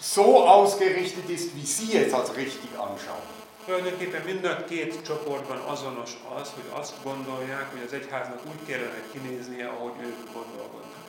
[0.00, 3.26] so ausgerichtet ist, wie sie es als richtig anschauen.
[3.66, 9.00] Tulajdonképpen mind a két csoportban azonos az, hogy azt gondolják, hogy az egyháznak úgy kellene
[9.12, 11.02] kinéznie, ahogy ők gondolkodnak.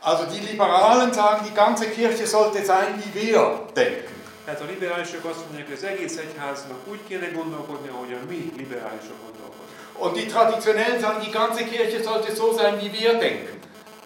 [0.00, 3.40] Also die Liberalen sagen, die ganze Kirche sollte sein, wie wir
[3.72, 4.22] denken.
[4.44, 9.18] Tehát a liberálisok azt mondják, hogy az egész egyháznak úgy kéne gondolkodni, ahogyan mi liberálisok
[9.24, 9.68] gondolkodunk.
[9.98, 13.62] Und die Traditionellen sagen, die ganze Kirche sollte so sein, wie wir denken.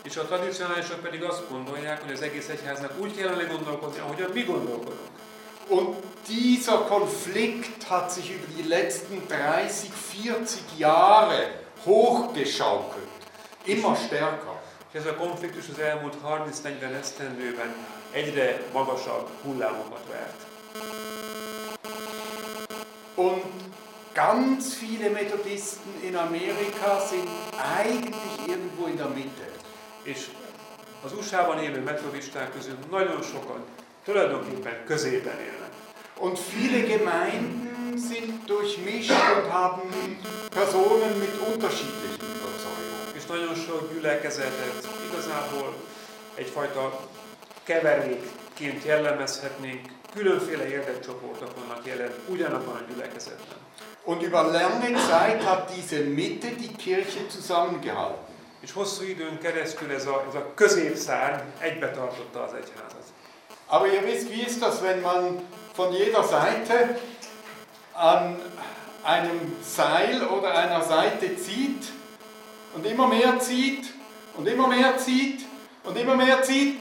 [0.09, 4.43] És a tradicionálisok pedig azt gondolják, hogy az egész egyháznak úgy kellene gondolkodni, ahogyan mi
[4.43, 5.09] gondolkodunk.
[5.69, 9.89] Und dieser Konflikt hat sich über die letzten 30,
[10.23, 13.09] 40 Jahre hochgeschaukelt.
[13.65, 14.63] Immer stärker.
[14.93, 17.75] És ez a konfliktus az elmúlt 30-40 esztendőben
[18.11, 20.47] egyre magasabb hullámokat vert.
[23.15, 23.43] Und
[24.15, 27.29] ganz viele Methodisten in Amerika sind
[27.79, 29.59] eigentlich irgendwo in der Mitte.
[30.03, 30.27] És
[31.05, 33.65] az USA-ban élő metodisták közül nagyon sokan
[34.05, 35.73] tulajdonképpen középen élnek.
[36.21, 39.91] Und viele Gemeinden sind durchmischt und haben
[40.51, 43.15] Personen mit unterschiedlichen Überzeugungen.
[43.17, 45.75] És nagyon sok gyülekezetet igazából
[46.35, 47.01] egyfajta
[47.63, 49.81] keverékként jellemezhetnénk,
[50.15, 53.59] különféle érdekcsoportok vannak jelen ugyanabban a gyülekezetben.
[54.05, 58.28] Und über lange Zeit hat diese Mitte die Kirche zusammengehalten.
[58.69, 63.05] És hosszú időn keresztül ez a, ez a középszárny egybe tartotta az egyházat.
[63.67, 65.41] Aber ihr wisst, wie ist das, wenn man
[65.75, 67.01] von jeder Seite
[67.93, 68.37] an
[69.03, 71.85] einem Seil oder einer Seite zieht
[72.75, 73.87] und immer mehr zieht
[74.37, 75.47] und immer mehr zieht
[75.85, 76.81] und immer mehr zieht?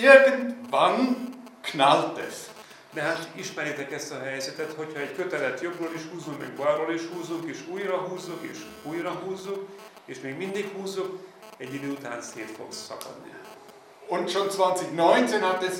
[0.00, 1.16] Irgendwann
[1.62, 2.50] knallt es.
[2.94, 7.02] De hát ismeritek ezt a helyzetet, hogyha egy kötelet jobbról is húzunk, meg balról is
[7.12, 9.68] húzunk, és újra húzzuk, és újra húzzuk,
[10.04, 11.18] és még mindig húzzuk,
[11.56, 13.32] egy idő után szét fog szakadni.
[14.08, 15.74] Und schon 2019 hat es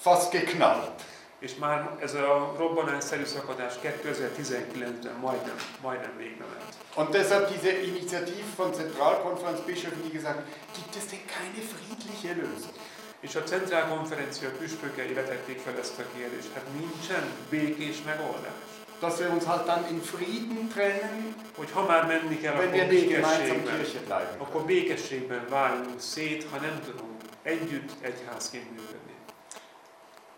[0.00, 1.02] fast geknallt.
[1.38, 6.74] És már ez a robbanásszerű szakadás 2019-ben majdnem, majdnem végbe ment.
[6.94, 10.42] Und deshalb diese Initiative von Zentralkonferenzbischöfen, die gesagt
[10.74, 12.74] gibt es denn keine friedliche Lösung?
[13.20, 16.52] És a centrálkonferencia püspökei vetették fel ezt a kérdést.
[16.54, 18.67] Hát nincsen békés megoldás.
[19.00, 22.78] Dass wir uns halt dann in Frieden trennen, Hogy ha már menni kell, wenn akkor
[22.78, 24.34] wir nicht gemeinsam békességben, Kirche bleiben.
[24.38, 29.14] akkor békességben váljunk szét, ha nem tudunk együtt egyházként működni.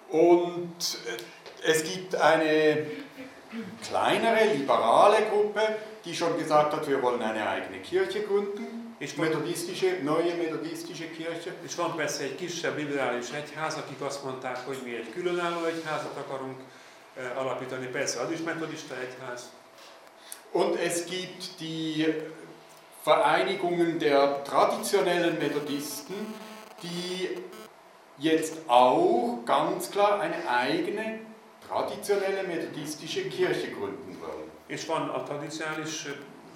[0.09, 0.99] Und
[1.63, 2.77] es gibt eine
[3.89, 8.79] kleinere, liberale Gruppe, die schon gesagt hat, wir wollen eine eigene Kirche gründen.
[8.99, 11.55] És van, Methodistische, neue methodistische Kirche.
[11.65, 16.17] és van persze egy kisebb liberális egyház, akik azt mondták, hogy mi egy különálló egyházat
[16.17, 16.61] akarunk
[17.37, 17.87] alapítani.
[17.87, 19.43] Persze az is metodista egyház.
[20.53, 22.15] Und es gibt die
[23.03, 26.35] Vereinigungen der traditionellen Methodisten,
[26.83, 27.43] die
[28.19, 31.21] jetzt auch ganz klar eine eigene
[31.69, 34.51] traditionelle methodistische Kirche gründen wollen.
[34.67, 36.09] És van a tradicionális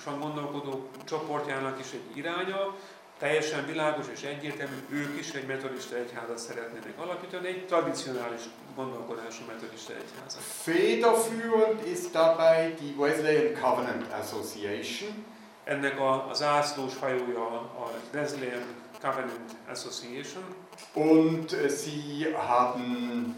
[0.05, 2.75] son gondolkodó csoportjának is egy iránya,
[3.19, 8.41] teljesen világos és egyértelmű, ők is egy metodista egyházat szeretnének alapítani, egy tradicionális
[8.77, 10.43] gondolkodású metodista egyházat.
[10.43, 15.25] Federführend ist dabei die Wesleyan Covenant Association.
[15.65, 18.63] Ennek a, az ászlós hajója a Wesleyan
[19.01, 20.45] Covenant Association,
[20.95, 23.35] Und sie haben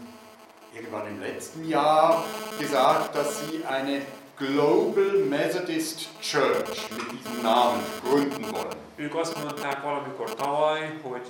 [0.73, 2.23] irgendwann im letzten Jahr
[2.59, 4.01] gesagt, dass sie eine
[4.37, 8.86] Global Methodist Church mit diesem Namen gründen wollen.
[8.99, 11.21] Ők azt mondták valamikor tavaly, hogy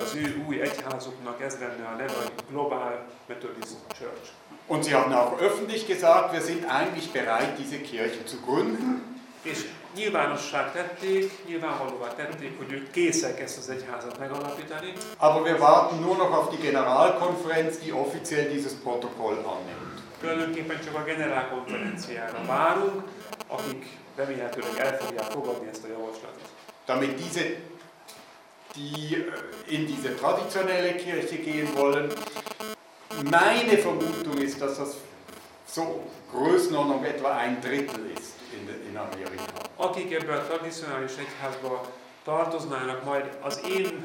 [0.00, 4.30] az ő új egyházuknak ez lenne a neve, hogy Global Methodist Church.
[4.66, 9.16] Und sie haben auch öffentlich gesagt, wir sind eigentlich bereit, diese Kirche zu gründen.
[9.42, 15.98] És nyilvánossá tették, nyilvánvalóvá tették, hogy ők készek ezt az egyházat megalapítani, Aber wir warten
[15.98, 20.00] nur noch auf die Generalkonferenz, die offiziell dieses Protokoll annimmt.
[20.20, 23.02] Tulajdonképpen csak a generálkonferenciára várunk,
[23.46, 23.86] akik
[24.16, 26.55] remélhetőleg el fogják fogadni ezt a javaslatot.
[26.86, 27.56] Damit diese,
[28.74, 32.12] die äh, in diese traditionelle Kirche gehen wollen,
[33.24, 34.96] meine Vermutung ist, dass das
[35.66, 39.42] so Größenordnung etwa ein Drittel ist in, in Amerika.
[39.78, 41.86] Akik ebbe a tradicionális egyházba
[42.24, 44.04] tartoznának majd, az én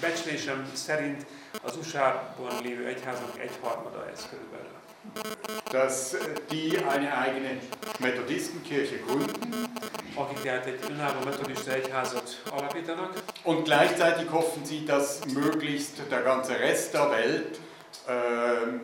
[0.00, 1.26] becslésem szerint
[1.62, 4.73] az USA-ban lévő egyháznak egyharmada ez körülbelül.
[5.70, 6.18] Dass äh,
[6.50, 7.60] die eine eigene
[7.98, 9.68] Methodistenkirche gründen
[10.16, 16.58] Akik tehát egy önálló metodista egyházat alapítanak, und gleichzeitig hoffen sie, dass möglichst der ganze
[16.58, 17.58] Rest der Welt
[18.08, 18.80] ähm,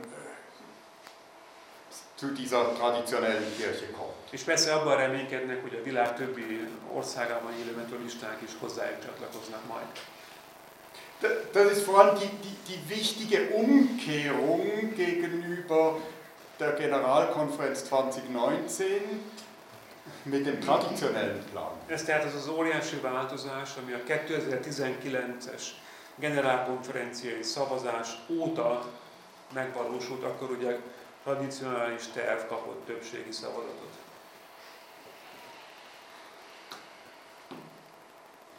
[2.14, 4.10] zu dieser traditionellen Kirche kommt.
[4.30, 9.86] és persze abban reménykednek, hogy a világ többi országában élő metodisták is hozzájuk csatlakoznak majd.
[11.52, 15.96] Das ist vor allem die, die, die wichtige Umkehrung gegenüber
[16.58, 18.86] der Generalkonferenz 2019
[20.24, 21.72] mit dem traditionellen Plan.
[21.88, 25.62] Ez tehát az az óriási változás, ami a 2019-es
[26.16, 28.84] generálkonferenciai szavazás óta
[29.52, 30.78] megvalósult, akkor ugye
[31.24, 33.99] tradicionális terv kapott többségi szavazatot.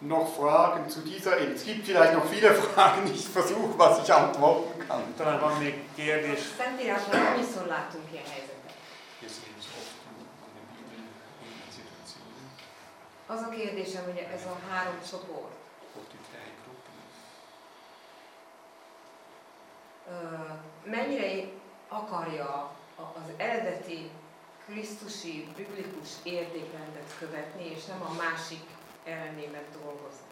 [0.02, 1.38] Noch Fragen zu dieser?
[1.38, 5.04] Es gibt vielleicht noch viele Fragen, ich versuche, was ich antworten kann.
[5.16, 6.40] Talán van még kérdés?
[6.58, 8.74] Szentírásban annyiszor láttunk ilyen helyzetet.
[13.28, 15.52] Az a kérdésem, hogy ez a három csoport,
[20.84, 21.48] mennyire
[21.90, 24.10] akarja az eredeti
[24.66, 28.64] krisztusi, biblikus értékrendet követni, és nem a másik
[29.04, 30.30] ellenében dolgozni.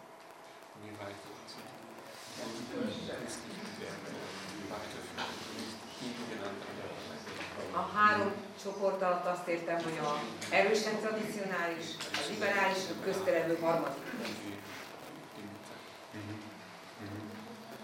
[7.71, 8.31] A három
[8.63, 14.03] csoport alatt azt értem, hogy a erősen tradicionális, a liberális, a közterelő harmadik.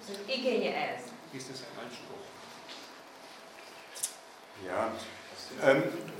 [0.08, 1.02] Szóval igénye ez.
[4.66, 4.96] Ja.
[5.62, 6.15] Ähm,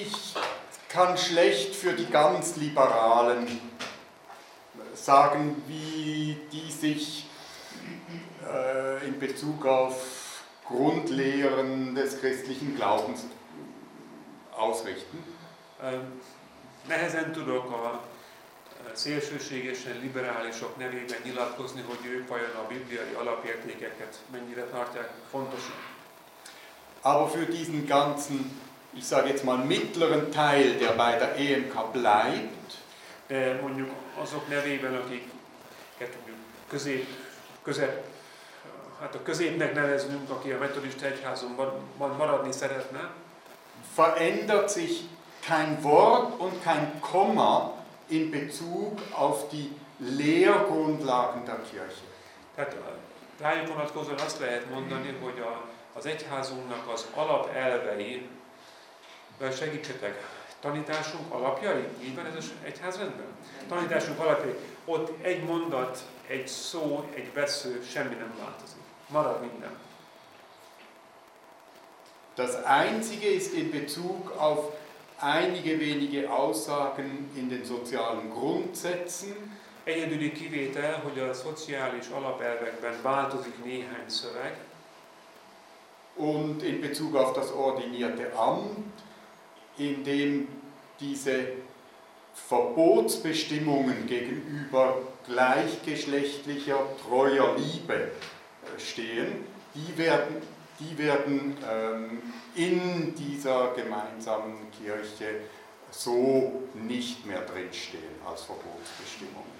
[0.00, 0.34] ich
[0.88, 3.60] kann schlecht für die ganz Liberalen
[4.94, 7.26] sagen, wie die sich
[8.46, 13.24] äh, in Bezug auf Grundlehren des christlichen Glaubens
[14.56, 15.22] ausrichten.
[15.82, 16.20] Öm,
[16.88, 18.02] Nehezen tudok a
[18.92, 25.94] szélsőségesen liberálisok nevében nyilatkozni, hogy ők vajon a bibliai alapértékeket mennyire tartják fontosnak.
[27.02, 28.60] Aber für diesen ganzen,
[28.96, 32.56] ich sage jetzt mal mittleren Teil, der bei der EMK bleibt,
[33.26, 33.90] De mondjuk
[34.22, 36.36] azok nevében, akiket mondjuk
[36.68, 37.06] közép,
[37.62, 38.06] közep,
[39.00, 41.50] hát a középnek neveznünk, aki a metodista egyházon
[41.96, 43.10] mar- maradni szeretne,
[43.96, 45.00] verändert sich
[45.46, 47.72] kein Wort und kein Komma
[48.08, 52.04] in Bezug auf die Lehrgrundlagen der Kirche.
[52.54, 52.76] Tehát
[53.40, 58.28] rájuk vonatkozóan azt lehet mondani, hogy a, az egyházunknak az alapelvei,
[59.56, 60.28] segítsetek,
[60.60, 63.26] tanításunk alapjai, így van ez az egyházrendben?
[63.68, 68.80] Tanításunk alapjai, ott egy mondat, egy szó, egy vesző, semmi nem változik.
[69.08, 69.76] Marad minden.
[72.34, 74.74] Das Einzige ist in Bezug auf
[75.20, 79.60] einige wenige Aussagen in den sozialen Grundsätzen.
[79.84, 84.58] Egyedüli kivétel, hogy a szociális alapelvekben változik néhány szöveg.
[86.16, 89.00] Und in Bezug auf das ordinierte Amt,
[89.78, 90.48] in dem
[91.00, 91.48] diese
[92.34, 98.10] Verbotsbestimmungen gegenüber gleichgeschlechtlicher, treuer Liebe
[98.78, 100.36] stehen, die werden,
[100.78, 102.22] die werden ähm,
[102.54, 105.40] in dieser gemeinsamen Kirche
[105.90, 109.56] so nicht mehr drinstehen als Verbotsbestimmungen.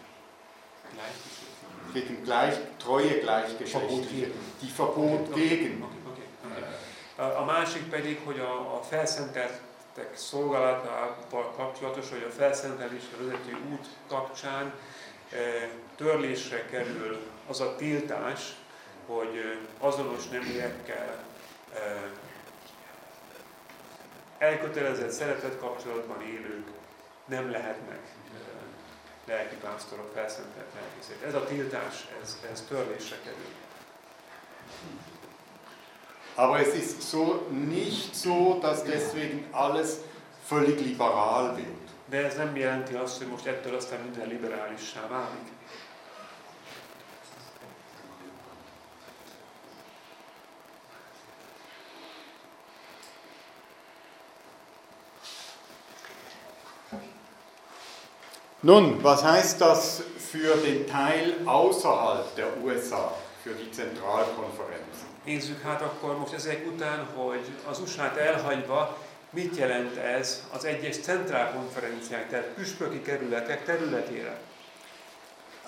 [1.93, 4.31] Gegen gleich, treue Gleichgeschlechtliche,
[4.63, 5.85] die Verbot gegen.
[7.19, 8.81] A másik pedig, hogy a, a
[9.97, 14.75] felszenteltek szolgálatával kapcsolatos, hogy a felszentelésre vezető út kapcsán
[15.31, 15.37] e,
[15.97, 18.55] törlésre kerül az a tiltás,
[19.07, 21.25] hogy azonos nemiekkel
[21.75, 22.11] e,
[24.39, 26.67] elkötelezett szeretet kapcsolatban élők
[27.25, 28.15] nem lehetnek
[29.25, 31.23] lelki pásztorok felszentelt lelkészét.
[31.23, 33.55] Ez a tiltás, ez, ez törlésre kerül.
[36.37, 40.01] Aber es ist so nicht so, dass deswegen alles
[40.47, 41.67] völlig liberal wird.
[42.09, 45.55] De ez nem jelenti azt, hogy most ettől aztán minden liberálissá válik.
[58.61, 63.13] Nun, was heißt das für den Teil außerhalb der USA,
[63.43, 65.06] für die Zentralkonferenz?
[65.27, 68.99] Nézzük hát akkor most ezek után, hogy az USA-t elhagyva
[69.31, 74.39] mit jelent ez az egyes centrálkonferenciák, tehát püspöki kerületek területére.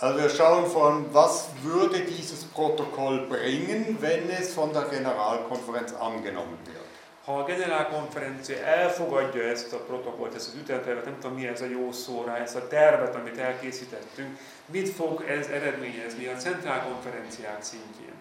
[0.00, 6.58] Also wir schauen von, was würde dieses Protokoll bringen, wenn es von der Generalkonferenz angenommen
[6.64, 6.86] wird.
[7.24, 11.66] Ha a generálkonferencia elfogadja ezt a protokollt, ezt az ütemtervet, nem tudom mi ez a
[11.66, 18.17] jó szó rá, ezt a tervet, amit elkészítettünk, mit fog ez eredményezni a centrálkonferenciák szintjén?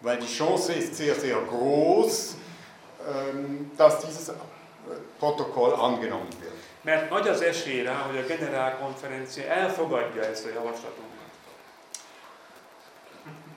[0.00, 2.36] Weil die Chance ist sehr, sehr groß,
[3.08, 4.32] ähm, dass dieses
[5.18, 6.52] Protokoll angenommen wird.
[6.82, 11.06] Mert nagy az esély rá, hogy a generálkonferencia elfogadja ezt a javaslatunkat.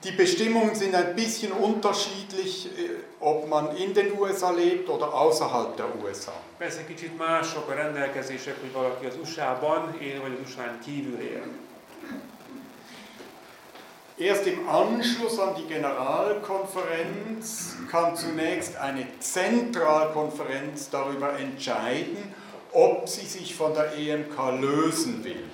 [0.02, 5.76] Die Bestimmungen sind ein bisschen unterschiedlich, äh, ob man in den USA lebt oder außerhalb
[5.76, 6.32] der USA.
[6.58, 11.42] Persze kicsit mások a rendelkezések, hogy valaki az USA-ban él, vagy az USA-n kívül él.
[14.22, 22.32] Erst im Anschluss an die Generalkonferenz kann zunächst eine Zentralkonferenz darüber entscheiden,
[22.70, 25.50] ob sie sich von der EMK lösen will.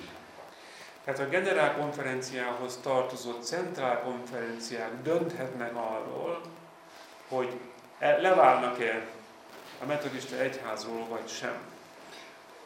[1.05, 6.41] Tehát a generálkonferenciához tartozó centrálkonferenciák dönthetnek arról,
[7.29, 7.49] hogy
[7.99, 9.01] e- leválnak-e
[9.81, 11.57] a metodista egyházról, vagy sem.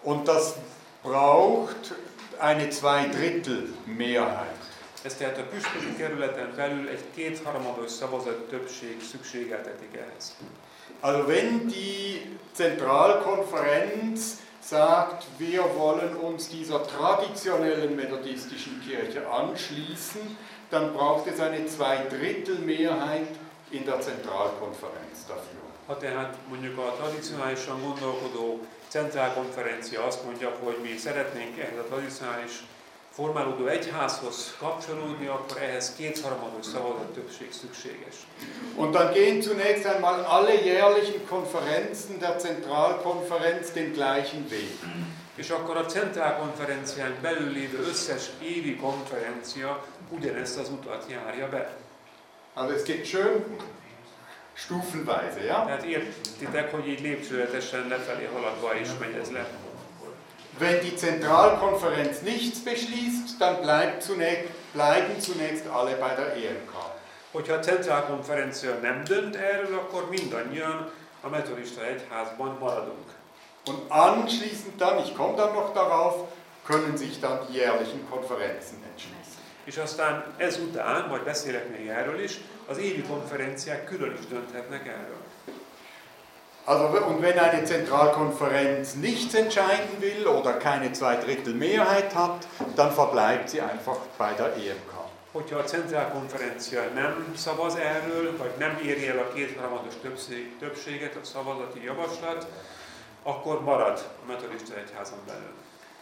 [0.02, 0.54] Und das
[1.02, 1.96] braucht
[2.38, 4.63] eine Zweidrittel-Mehrheit.
[5.04, 10.36] Ez tehát a püspöki kerületen belül egy kétharmados szavazat többség szükségeltetik ehhez.
[11.00, 20.38] Also wenn die Zentralkonferenz sagt, wir wollen uns dieser traditionellen methodistischen Kirche anschließen,
[20.70, 23.36] dann braucht es eine Zweidrittelmehrheit
[23.70, 25.62] in der Zentralkonferenz dafür.
[25.88, 32.64] Ha tehát mondjuk a tradicionálisan gondolkodó centrálkonferencia azt mondja, hogy mi szeretnénk ehhez a tradicionális
[33.16, 38.16] formálódó egyházhoz kapcsolódni, akkor ehhez kétharmados szavazat többség szükséges.
[38.76, 44.80] Und dann gehen zunächst einmal alle jährlichen Konferenzen der Zentralkonferenz den gleichen Weg.
[45.36, 51.78] És akkor a centrálkonferencián belül lévő összes évi konferencia ugyanezt az utat járja be.
[52.54, 53.58] Also es geht schön
[54.54, 55.64] stufenweise, ja?
[55.66, 59.63] Tehát értitek, hogy így lépcsőzetesen lefelé haladva is megy ez le.
[60.60, 63.58] Wenn die Zentralkonferenz nichts beschließt, dann
[64.00, 66.74] zunächst, bleiben zunächst alle bei der EMK.
[67.34, 70.92] Hogyha a centrálkonferencia nem dönt erről, akkor mindannyian
[71.24, 73.08] a metodista egyházban maradunk.
[73.66, 76.28] Und anschließend dann, ich komme dann noch darauf,
[76.66, 79.42] können sich dann die jährlichen Konferenzen entschließen.
[79.66, 85.23] És aztán ezután, majd beszélek még erről is, az évi konferenciák külön is dönthetnek erről.
[86.66, 93.60] Also, und wenn eine Zentralkonferenz nichts entscheiden will oder keine Zweidrittelmehrheit hat, dann verbleibt sie
[93.62, 94.94] einfach bei der EMK.
[95.34, 99.94] Hogyha a centrálkonferencia nem szavaz erről, vagy nem éri el a kétharmados
[100.60, 102.48] többséget, a szavazati javaslat,
[103.24, 105.54] akkor marad a metodista egyházon belül.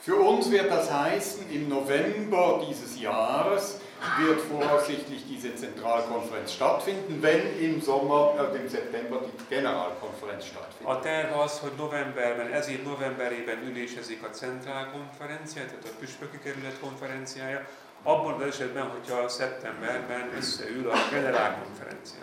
[0.01, 3.77] Für uns wird das heißen, im November dieses Jahres
[4.17, 10.95] wird voraussichtlich diese Zentralkonferenz stattfinden, wenn im Sommer, äh, im September die Generalkonferenz stattfindet.
[10.95, 16.79] A terv az, hogy novemberben, ez év novemberében ülésezik a centrálkonferencia, tehát a püspöki kerület
[16.79, 17.67] konferenciája,
[18.03, 22.19] abban az esetben, hogyha szeptemberben összeül a generálkonferencia.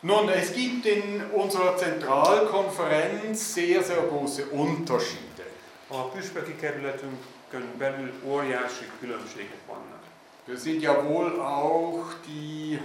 [0.00, 5.46] Nun, es gibt in unserer Zentralkonferenz sehr, sehr große Unterschiede.
[5.88, 7.35] A püspöki kerületünkön
[7.78, 10.02] belül óriási különbségek vannak.
[10.46, 12.80] Wir sind ja wohl auch die,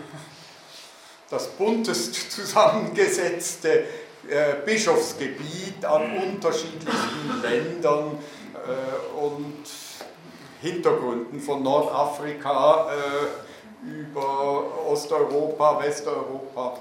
[1.30, 3.70] das buntest zusammengesetzte
[4.28, 8.18] äh, Bischofsgebiet an unterschiedlichen Ländern
[8.54, 9.68] äh, und
[10.62, 16.80] Hintergründen von Nordafrika äh, über Osteuropa, Westeuropa.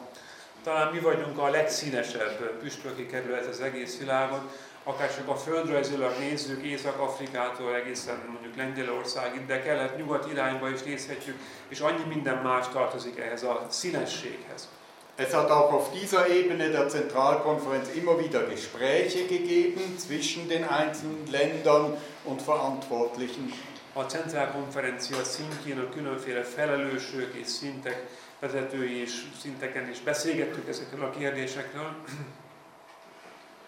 [0.64, 4.51] Talán mi vagyunk a legszínesebb püspöki kerület az egész világon,
[4.85, 11.81] akár csak a földrajzilag nézzük Észak-Afrikától egészen mondjuk Lengyelországig, de kelet-nyugat irányba is nézhetjük, és
[11.81, 14.68] annyi minden más tartozik ehhez a színességhez.
[15.16, 21.26] Es hat auch auf dieser Ebene der Zentralkonferenz immer wieder Gespräche gegeben zwischen den einzelnen
[21.31, 23.53] Ländern und Verantwortlichen.
[23.93, 28.07] A centrálkonferencia szintjén a különféle felelősök és szintek
[28.39, 31.95] vezetői és szinteken is beszélgettük ezekről a kérdésekről.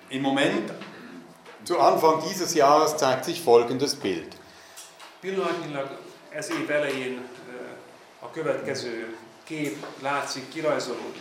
[0.09, 0.73] Im Moment,
[1.65, 4.37] zu Anfang dieses Jahres zeigt sich folgendes Bild.
[5.21, 5.89] Pillanatnyilag
[6.31, 7.29] ez év elején
[8.21, 11.21] a következő kép látszik kirajzolódni.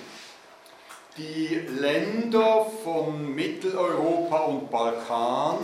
[1.15, 5.57] Die Länder von Mitteleuropa und Balkan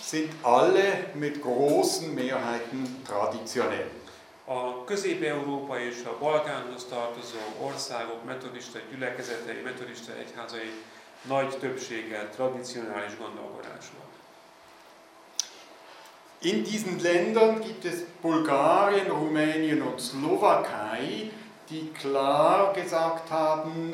[0.00, 3.90] sind alle mit großen Mehrheiten traditionell.
[4.44, 10.72] A közép-európa és a Balkánhoz tartozó országok metodista gyülekezetei, metodista egyházai
[11.22, 14.07] nagy többséggel tradicionális gondolkodásúak.
[16.40, 21.30] In diesen Ländern gibt es Bulgarien, Rumänien und Slowakei,
[21.68, 23.92] die klar gesagt haben,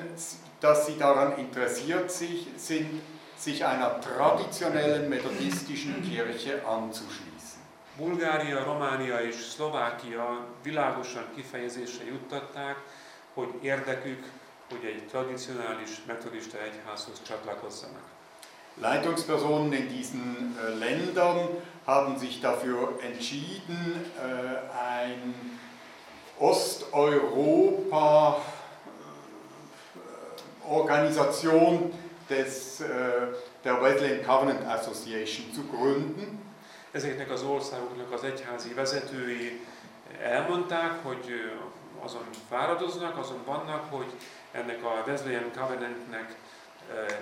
[0.60, 3.00] dass sie daran interessiert sind,
[3.36, 7.34] sich einer traditionellen methodistischen Kirche anzuschließen.
[7.96, 12.76] Bulgária, Románia és Szlovákia világosan kifejezésre juttatták,
[13.34, 14.24] hogy érdekük,
[14.70, 18.04] hogy egy tradicionális metodista egyházhoz csatlakozzanak.
[18.76, 21.48] Leitungspersonen in diesen äh, Ländern
[21.86, 24.22] haben sich dafür entschieden, äh,
[24.76, 25.34] ein
[26.40, 28.40] Osteuropa
[29.94, 29.98] äh,
[30.68, 31.92] Organisation
[32.28, 32.82] des,
[33.64, 36.40] der Wesleyan Covenant Association zu gründen.
[36.92, 39.60] Ezeknek az országoknak az egyházi vezetői
[40.22, 41.50] elmondták, hogy
[42.04, 44.06] azon fáradoznak, azon vannak, hogy
[44.52, 46.36] ennek a Wesleyan Covenantnek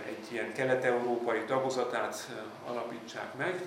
[0.07, 2.29] egy ilyen kelet-európai tagozatát
[2.67, 3.63] alapítsák meg.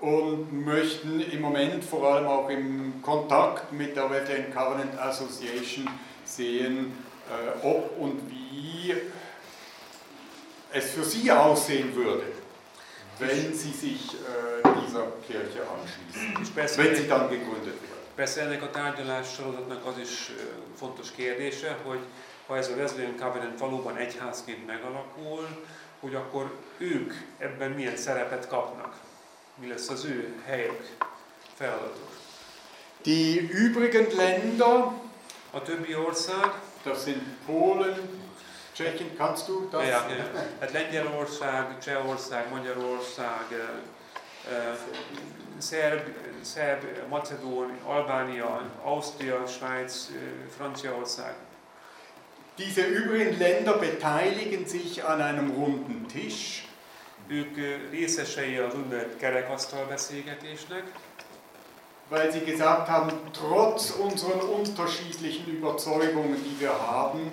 [0.00, 5.88] Und möchten im Moment vor allem auch im Kontakt mit der Wesleyan Covenant Association
[6.24, 6.92] sehen,
[7.28, 8.94] äh, ob und wie
[10.70, 12.26] es für sie aussehen würde,
[13.18, 17.88] wenn sie sich äh, dieser Kirche anschließen, wenn sie dann gegründet wird.
[18.14, 20.32] Persze ennek a tárgyalás sorozatnak az is
[20.76, 22.00] fontos kérdése, hogy
[22.48, 25.66] ha ez a Wesleyan Covenant valóban egyházként megalakul,
[26.00, 28.96] hogy akkor ők ebben milyen szerepet kapnak.
[29.54, 30.96] Mi lesz az ő helyük,
[31.54, 32.10] feladatuk.
[33.02, 34.84] Die übrigen Länder,
[35.50, 38.26] a többi ország, das sind Polen,
[38.72, 39.86] Tschechien, kannst du das?
[39.86, 40.48] Ja, ja.
[40.60, 43.46] Hát Lengyelország, Csehország, Magyarország,
[45.58, 50.08] Szerb, Szerb, Macedón, Albánia, Ausztria, Svájc,
[50.56, 51.34] Franciaország.
[52.58, 56.64] Diese übrigen Länder beteiligen sich an einem runden Tisch.
[57.28, 57.56] Ők
[57.90, 60.82] részesei az úgynevezett kerekasztalbeszélgetésnek.
[62.08, 67.30] Weil sie gesagt haben, trotz unseren unterschiedlichen Überzeugungen, die wir haben,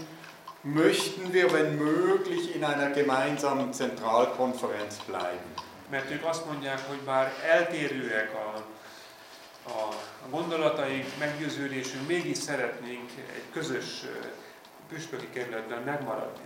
[0.61, 5.53] möchten wir, wenn möglich, in einer gemeinsamen Zentralkonferenz bleiben.
[5.89, 8.63] Mert ők azt mondják, hogy bár eltérőek a,
[9.69, 9.95] a
[10.29, 14.03] gondolataink, meggyőződésünk, mégis szeretnénk egy közös
[14.89, 16.43] püspöki kerületben megmaradni.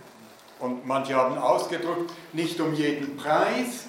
[0.58, 3.88] Und manche haben ausgedrückt, nicht um jeden Preis.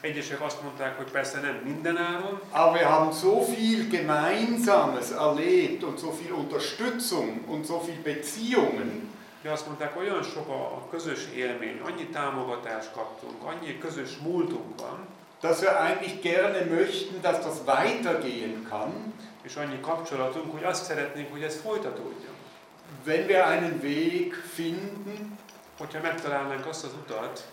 [0.00, 2.40] Egyesek azt mondták, hogy persze nem minden áron.
[2.50, 9.08] Aber wir haben so viel Gemeinsames erlebt und so viel Unterstützung und so viel Beziehungen.
[9.42, 15.06] De azt mondták, olyan sok a, közös élmény, annyi támogatást kaptunk, annyi közös múltunk van,
[15.40, 21.32] dass wir eigentlich gerne möchten, dass das weitergehen kann, és annyi kapcsolatunk, hogy azt szeretnénk,
[21.32, 22.34] hogy ez folytatódjon.
[23.04, 25.38] Wenn wir einen Weg finden,
[25.80, 27.44] Hogyha megtalálnánk azt az utat,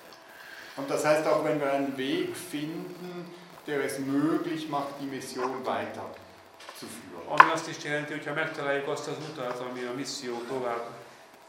[0.75, 3.33] und das heißt auch, wenn wir einen Weg finden,
[3.65, 7.27] der es möglich macht, die Mission weiterzuführen.
[7.27, 10.87] ami azt is jelenti, hogyha megtaláljuk azt az utat, ami a misszió tovább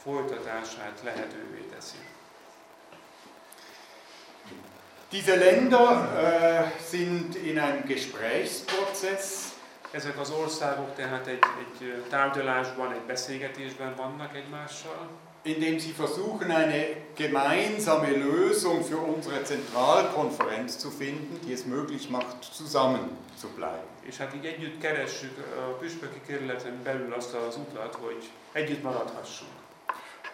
[0.02, 1.96] folytatását lehetővé teszi.
[5.10, 9.57] Diese Länder äh, sind in einem Gesprächsprozess.
[9.90, 15.08] Ezek az országok tehát egy, egy tárgyalásban, egy beszélgetésben vannak egymással,
[15.42, 16.84] indem sie versuchen, eine
[17.14, 23.98] gemeinsame Lösung für unsere Zentralkonferenz zu finden, die es möglich macht, zusammen zu bleiben.
[24.08, 29.50] és hát így együtt keressük a püspöki kerületen belül azt az utat, hogy együtt maradhassunk.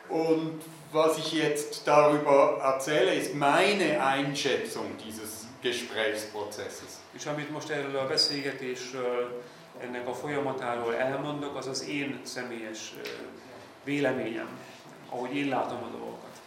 [0.08, 7.03] Und was ich jetzt darüber erzähle, ist meine Einschätzung dieses Gesprächsprozesses.
[7.14, 9.42] És amit most erről a beszélgetésről,
[9.80, 12.94] ennek a folyamatáról elmondok, az az én személyes
[13.84, 14.48] véleményem,
[15.08, 16.40] ahogy én látom a dolgokat.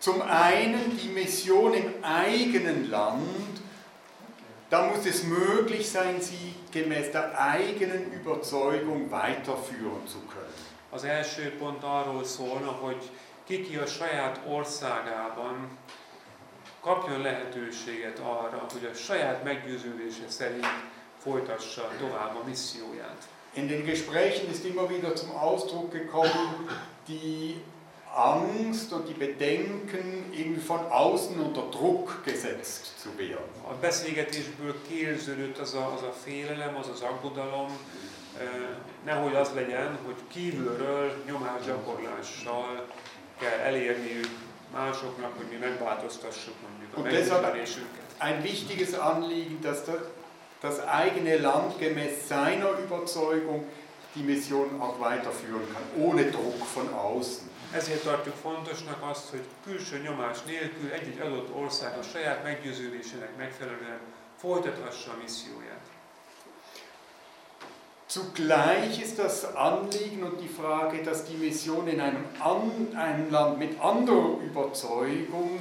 [0.00, 3.60] Zum einen die Mission im eigenen Land.
[4.68, 10.54] Da muss es möglich sein, sie gemäß der eigenen Überzeugung weiterführen zu können.
[10.90, 13.10] Az első pont arról szólna, hogy
[13.44, 15.68] ki ki a saját országában
[16.88, 20.66] kapjon lehetőséget arra, hogy a saját meggyőződése szerint
[21.18, 23.28] folytassa tovább a misszióját.
[23.52, 26.68] In den Gesprächen ist immer wieder zum Ausdruck gekommen,
[27.08, 27.54] die
[28.14, 33.50] Angst und die Bedenken, irgendwie von außen unter Druck gesetzt zu werden.
[33.70, 37.68] A beszélgetésből kérződött az a, az a félelem, az az aggodalom,
[38.38, 38.46] eh,
[39.04, 42.86] nehogy az legyen, hogy kívülről nyomásgyakorlással
[43.38, 48.06] kell elérniük másoknak, hogy mi megváltoztassuk mondjuk a meggyőződésünket.
[48.18, 50.00] Ein wichtiges Anliegen, dass der,
[50.60, 53.64] das eigene Land gemäß seiner Überzeugung
[54.14, 57.48] die Mission auch weiterführen kann, ohne Druck von außen.
[57.72, 64.00] Ezért tartjuk fontosnak azt, hogy külső nyomás nélkül egy-egy adott ország a saját meggyőződésének megfelelően
[64.36, 65.77] folytathassa a misszióját.
[68.08, 73.58] Zugleich ist das Anliegen und die Frage, dass die Mission in einem, an, einem Land
[73.58, 75.60] mit anderer Überzeugung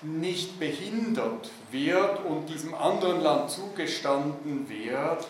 [0.00, 5.26] nicht behindert wird und diesem anderen Land zugestanden wird,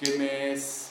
[0.00, 0.90] gemäß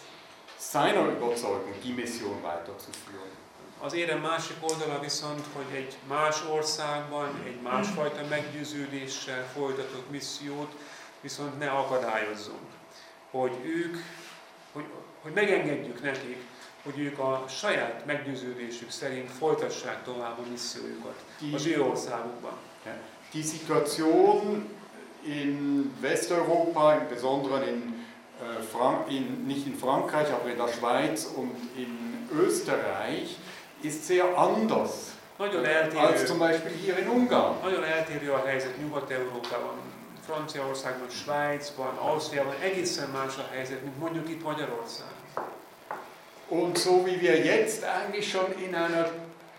[0.57, 3.35] seiner Überzeugung die Mission weiterzuführen.
[3.81, 10.71] Az érem másik oldala viszont, hogy egy más országban, egy másfajta meggyőződéssel folytatott missziót
[11.21, 12.67] viszont ne akadályozzunk.
[13.31, 13.97] Hogy ők,
[15.25, 16.37] hogy, megengedjük nekik,
[16.83, 21.15] hogy ők a saját meggyőződésük szerint folytassák tovább a missziójukat
[21.53, 22.53] az ő országukban.
[23.31, 24.69] Die Situation
[25.25, 28.05] in Westeuropa, im Besonderen in,
[28.41, 33.35] äh, Frank in, nicht in Frankreich, aber in der Schweiz und in Österreich,
[33.81, 34.91] ist sehr anders
[35.37, 37.61] Nagyon als eltérő, zum Beispiel hier in Ungarn.
[37.63, 39.73] nagyon eltérő a helyzet Nyugat-Európában,
[40.25, 45.14] Franciaországban, Svájcban, Ausztriában, egészen más a helyzet, mint mondjuk itt Magyarországon.
[46.49, 49.09] Und so wie wir jetzt eigentlich schon in einer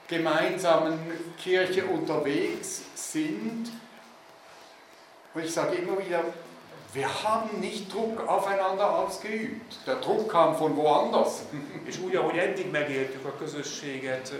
[0.06, 0.98] gemeinsamen
[1.38, 3.70] Kirche unterwegs sind,
[5.34, 6.24] und ich sage immer wieder,
[6.92, 9.86] wir haben nicht Druck aufeinander ausgeübt.
[9.86, 11.42] Der Druck kam von woanders.
[11.88, 14.32] És úgy, ahogy eddig megéltük a közösséget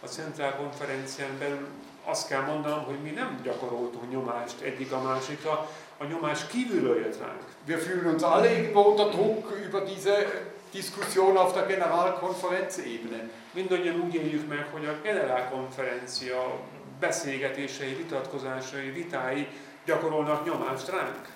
[0.00, 1.68] a Centrál konferencián belül,
[2.04, 5.68] azt kell mondanom, hogy mi nem gyakoroltunk nyomást egyik a másikra,
[5.98, 7.42] a nyomás kívülről jött ránk.
[7.64, 10.42] Wir fühlen uns alle irgendwo unter Druck über diese
[10.72, 13.30] Diskussion auf der Generalkonferenzebene.
[13.52, 16.60] Mindannyian úgy éljük meg, hogy a generálkonferencia
[17.00, 19.48] beszélgetései, vitatkozásai, vitái
[19.84, 21.28] gyakorolnak nyomást ránk.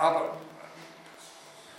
[0.00, 0.32] Aber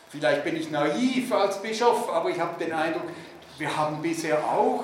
[0.09, 3.09] vielleicht bin ich naiv als Bischof, aber ich habe den Eindruck,
[3.57, 4.83] wir haben bisher auch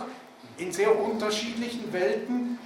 [0.57, 2.59] in sehr unterschiedlichen Welten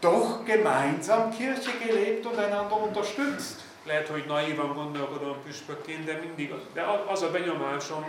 [0.00, 3.60] doch gemeinsam Kirche gelebt und einander unterstützt.
[3.84, 8.06] Lehet, hogy naívan gondolkodom püspökként, de mindig de az a benyomásom,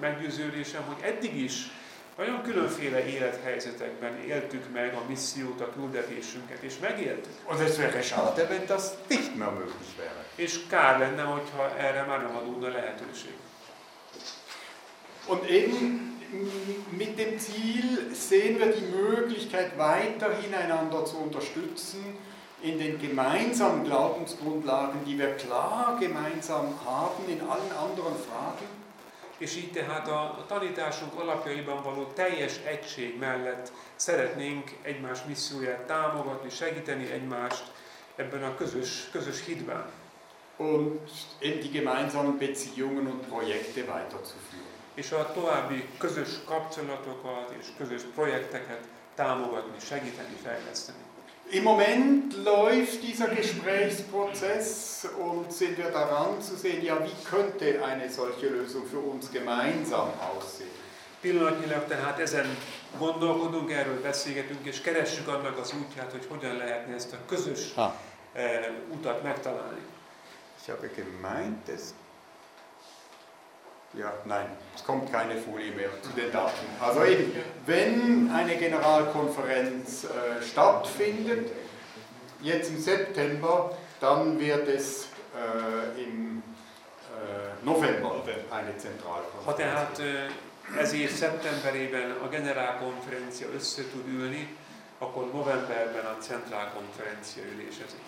[0.00, 1.70] meggyőződésem, hogy eddig is
[2.16, 7.32] nagyon különféle élethelyzetekben éltük meg a missziót, a küldetésünket, és megéltük.
[7.44, 10.24] Und es wäre schade, wenn das nicht mehr möglich wäre.
[10.34, 13.36] És kár lenne, hogyha erre már nem adódna lehetőség.
[15.26, 16.16] Und eben
[16.90, 22.18] mit dem Ziel sehen wir die Möglichkeit, weiterhin einander zu unterstützen
[22.62, 28.78] in den gemeinsamen Glaubensgrundlagen, die wir klar gemeinsam haben in allen anderen Fragen.
[29.38, 37.10] és így tehát a tanításunk alapjaiban való teljes egység mellett szeretnénk egymás misszióját támogatni, segíteni
[37.10, 37.64] egymást
[38.16, 39.84] ebben a közös, közös hitben.
[40.56, 41.00] Und
[41.40, 44.66] eben die gemeinsamen Beziehungen und Projekte weiterzuführen.
[44.94, 51.07] És a további közös kapcsolatokat és közös projekteket támogatni, segíteni, fejleszteni.
[51.50, 58.10] Im Moment läuft dieser Gesprächsprozess und sind wir daran zu sehen, ja, wie könnte eine
[58.10, 60.68] solche Lösung für uns gemeinsam aussehen.
[61.22, 62.46] Pillanatnyilag tehát ezen
[62.98, 67.92] gondolkodunk, erről beszélgetünk, és keressük annak az útját, hogy hogyan lehetne ezt a közös Ah.
[68.32, 69.80] eh, utat megtalálni.
[70.60, 71.80] Ich habe gemeint, es.
[73.94, 76.66] Ja, nein, es kommt keine Folie mehr zu den Daten.
[76.80, 77.32] Also eben,
[77.66, 81.50] wenn eine Generalkonferenz äh, stattfindet,
[82.42, 86.42] jetzt im September, dann wird es äh, im
[87.16, 89.56] äh, November eine Ha Zentralkonferenz.
[89.56, 90.30] tehát geben.
[90.76, 94.56] eh, ez év szeptemberében a generálkonferencia össze tud ülni,
[94.98, 98.00] akkor novemberben a centrálkonferencia ülésezik.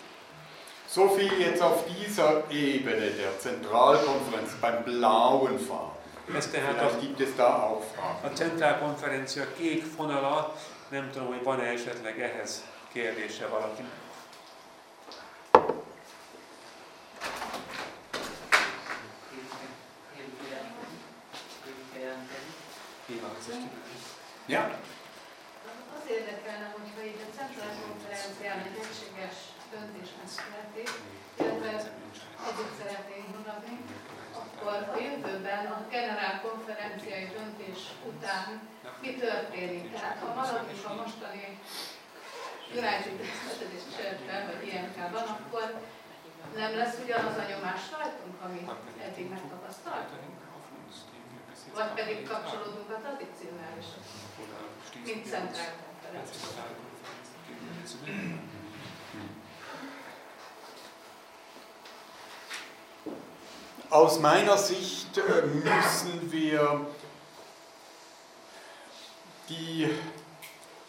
[0.93, 6.01] So viel jetzt auf dieser Ebene der Zentralkonferenz beim blauen Faden.
[6.37, 8.25] Ez tehát Vielleicht gibt es da auch Fragen.
[8.25, 10.55] a centrálkonferencia kék fonala,
[10.89, 13.91] nem tudom, hogy van-e esetleg ehhez kérdése valakinek.
[24.47, 24.71] Ja?
[29.71, 30.91] Egységes döntés megszületik,
[31.39, 31.69] illetve
[32.49, 33.75] együtt szeretnénk mondani,
[34.43, 37.79] akkor a jövőben a generál konferenciai döntés
[38.11, 38.69] után
[39.01, 39.93] mi történik?
[39.93, 41.59] Tehát ha maradjuk a mostani
[42.71, 43.17] United
[43.47, 45.81] Methodist Church-ben, vagy IMK-ban, akkor
[46.55, 48.71] nem lesz ugyanaz a nyomás rajtunk, amit
[49.07, 50.39] eddig megtapasztaltunk?
[51.75, 54.07] Vagy pedig kapcsolódunk a tradicionálishoz,
[55.05, 56.65] mint centrál konferencia.
[63.91, 66.87] Aus meiner Sicht äh, müssen wir
[69.49, 69.85] die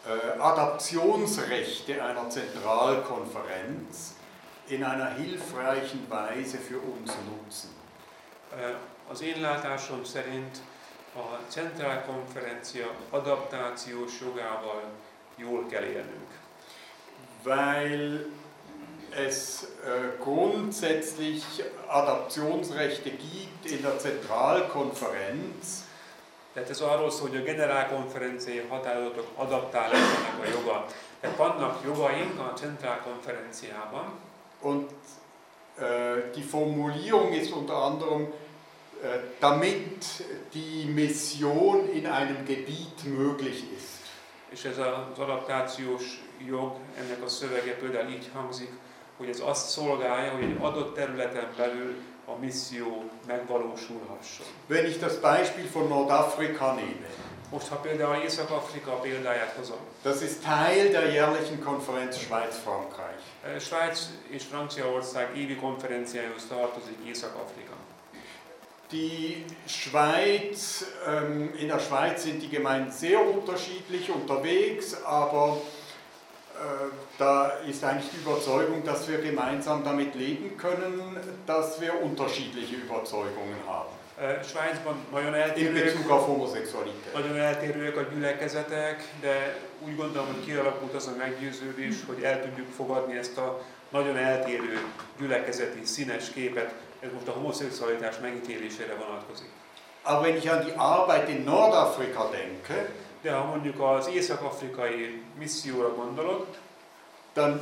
[0.06, 4.14] äh, Adaptionsrechte einer Zentralkonferenz
[4.68, 7.70] in einer hilfreichen Weise für uns nutzen.
[8.56, 8.74] Eh,
[9.10, 10.58] Az én látásom szerint
[11.14, 14.82] a centrálkonferencia adaptációs jogával
[15.36, 16.30] jól kell élnünk.
[17.44, 18.26] weil
[19.16, 21.44] es äh, grundsätzlich
[21.88, 25.84] Adaptionsrechte gibt in der Zentralkonferenz,
[26.54, 30.86] Tehát ez arról szól, hogy a generálkonferenciai határozatok adaptálásának a joga.
[31.20, 34.12] Tehát vannak jogaink a centrálkonferenciában,
[34.60, 34.90] und
[35.78, 38.22] äh, die Formulierung ist unter anderem,
[39.02, 43.92] äh, damit die Mission in einem Gebiet möglich ist.
[44.52, 48.70] és ez az adaptációs jog, ennek a szövege például így hangzik,
[49.22, 51.94] hogy ez azt szolgálja, hogy egy adott területen belül
[52.26, 54.46] a misszió megvalósulhasson.
[54.66, 57.08] Wenn ich das Beispiel von Nordafrika nehme,
[57.50, 63.22] Most, ha például Észak-Afrika példáját hozom, das ist Teil der jährlichen Konferenz Schweiz-Frankreich.
[63.60, 67.72] Svájc és Franciaország évi konferenciájához tartozik Észak-Afrika.
[68.90, 75.56] Die Schweiz, ähm, in der Schweiz sind die Gemeinden sehr unterschiedlich unterwegs, aber
[77.18, 83.56] da ist eigentlich die Überzeugung, dass wir gemeinsam damit leben können, dass wir unterschiedliche Überzeugungen
[83.66, 86.08] haben Eh, Svájcban nagyon eltérőek,
[87.12, 92.68] nagyon eltérőek a gyülekezetek, de úgy gondolom, hogy kialakult az a meggyőződés, hogy el tudjuk
[92.76, 94.86] fogadni ezt a nagyon eltérő
[95.18, 96.74] gyülekezeti színes képet.
[97.00, 99.48] Ez most a homoszexualitás megítélésére vonatkozik.
[100.02, 102.92] Aber wenn ich an die Arbeit in Nordafrika denke,
[103.22, 106.46] De ha mondjuk az észak-afrikai misszióra gondolok,
[107.32, 107.60] dann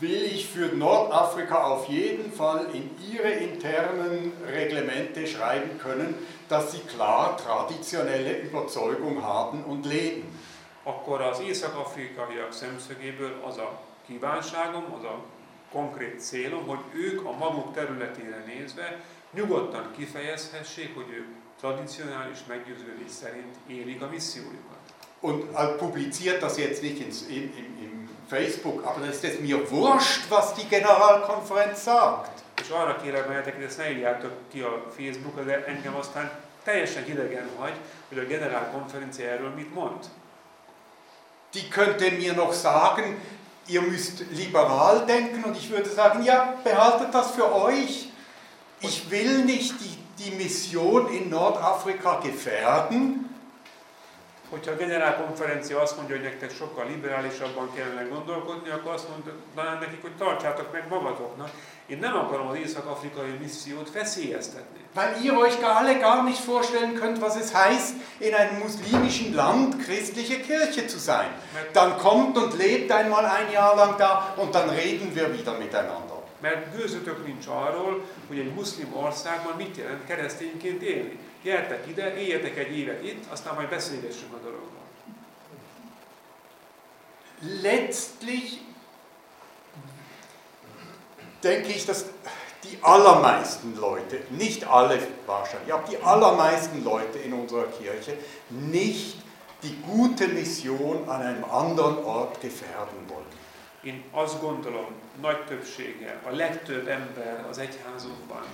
[0.00, 6.14] will ich für Nordafrika auf jeden Fall in ihre internen Reglemente schreiben können,
[6.48, 10.38] dass sie klar traditionelle Überzeugung haben und leben.
[10.82, 15.24] akkor az észak-afrikaiak szemszögéből az a kívánságom, az a
[15.72, 21.26] konkrét célom, hogy ők a maguk területére nézve nyugodtan kifejezhessék, hogy ők
[21.60, 24.78] tradicionális meggyőződés szerint élik a missziójukat.
[25.20, 25.44] Und
[25.76, 30.30] publiziert das jetzt nicht ins, in, im, im Facebook, aber dann ist es mir wurscht,
[30.30, 32.42] was die Generalkonferenz sagt.
[32.60, 36.30] És arra kérek benneteket, hogy ezt ne írjátok ki a Facebookra, de engem aztán
[36.64, 37.74] teljesen hidegen hagy,
[38.08, 40.04] hogy a generálkonferencia erről mit mond.
[41.52, 43.20] Die könnte mir noch sagen,
[43.66, 48.08] ihr müsst liberal denken und ich würde sagen, ja, behaltet das für euch.
[48.80, 53.28] Ich will nicht die, die Mission in Nordafrika gefährden,
[54.50, 60.02] Hogyha a generálkonferencia azt mondja, hogy nektek sokkal liberálisabban kellene gondolkodni, akkor azt mondanám nekik,
[60.02, 61.50] hogy tartsátok meg magatoknak.
[61.86, 64.78] Én nem akarom az észak-afrikai missziót veszélyeztetni.
[64.94, 69.34] weil ihr euch gar alle gar nicht vorstellen könnt, was es heißt, in einem muslimischen
[69.34, 71.28] Land christliche Kirche zu sein.
[71.72, 76.09] Dann kommt und lebt einmal ein Jahr lang da und dann reden wir wieder miteinander.
[76.40, 81.18] Mert gőzötök nincs arról, hogy egy muszlim országban mit jelent keresztényként élni.
[81.42, 84.68] Gyertek ide, éljetek egy évet itt, aztán majd beszélgessünk a dologról.
[87.62, 88.60] Letztlich
[91.40, 92.04] denke ich, dass
[92.64, 98.16] die allermeisten Leute, nicht alle wahrscheinlich, aber die allermeisten Leute in unserer Kirche
[98.50, 99.16] nicht
[99.62, 103.29] die gute Mission an einem anderen Ort gefährden wollen.
[103.82, 104.86] Én azt gondolom,
[105.20, 108.44] nagy többsége, a legtöbb ember az egyházunkban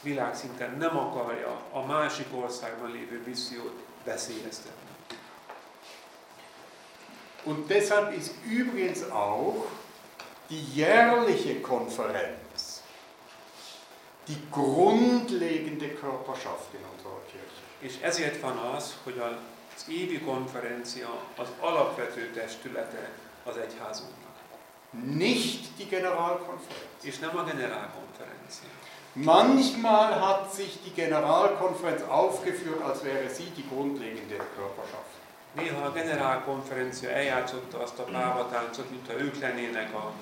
[0.00, 4.90] világszinten nem akarja a másik országban lévő missziót veszélyeztetni.
[7.44, 9.70] Und deshalb ist übrigens auch
[10.48, 12.42] die jährliche Konferenz
[14.28, 17.62] die grundlegende Körperschaft in unserer Kirche.
[17.78, 23.10] És ezért van az, hogy az évi konferencia az alapvető testülete
[23.44, 24.21] az egyházunknak.
[24.92, 27.02] Nicht die Generalkonferenz.
[27.02, 28.68] És nem a generálkonferencia.
[29.14, 35.12] Manchmal hat sich die Generalkonferenz aufgeführt, als wäre sie die grundlegende Körperschaft.
[35.54, 40.12] Néha a generálkonferencia eljátszotta azt a pávatáncot, mintha ők lennének a,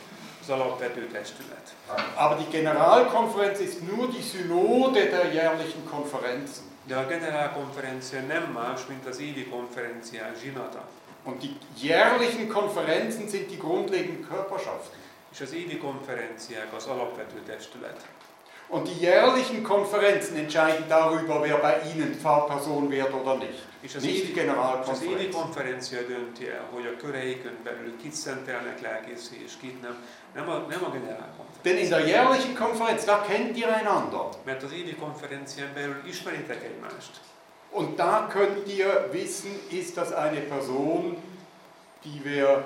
[0.40, 1.74] az alapvető testület.
[2.14, 6.64] Aber die Generalkonferenz ist nur die Synode der jährlichen Konferenzen.
[6.86, 10.88] De a generálkonferencia nem más, mint az évi konferenciák zsinata.
[11.24, 14.98] Und die jährlichen Konferenzen sind die grundlegenden Körperschaften.
[15.32, 18.06] És az évi konferenciák az alapvető testület.
[18.68, 23.62] Und die jährlichen Konferenzen entscheiden darüber, wer bei Ihnen Pfarrperson wird oder nicht.
[23.80, 25.34] És az Nicht die évi, az évi Generalkonferenz.
[25.34, 29.96] konferencia dönti el, hogy a köreikön belül kit szentelnek lelkészé és kit nem.
[30.34, 31.62] Nem a, nem a generálkonferencia.
[31.62, 34.26] Denn in der jährlichen Konferenz, da kennt ihr einander.
[34.44, 37.10] Mert az évi konferencián belül ismeritek egymást.
[37.72, 41.16] Und da könnt ihr wissen, ist das eine Person,
[42.04, 42.64] die wir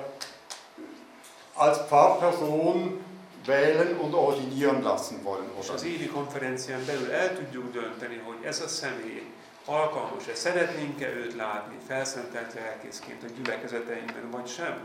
[1.55, 2.99] als Pfarrperson
[3.45, 5.45] wählen und ordinieren lassen wollen.
[5.59, 5.95] És Oder az nicht.
[5.95, 9.23] évi konferencián belül el tudjuk dönteni, hogy ez a személy
[9.65, 14.77] alkalmas-e, szeretnénk-e őt látni felszentelt lelkészként a gyülekezeteinkben, vagy sem.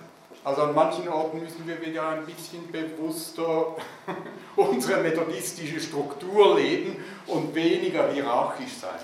[0.42, 3.76] Also an manchen Orten müssen wir wieder ein bisschen bewusster
[4.54, 9.00] unsere methodistische Struktur leben und weniger hierarchisch sein.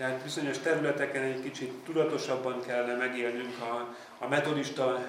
[0.00, 3.94] Tehát bizonyos területeken egy kicsit tudatosabban kellene megélnünk a,
[4.24, 5.02] a metodista eh,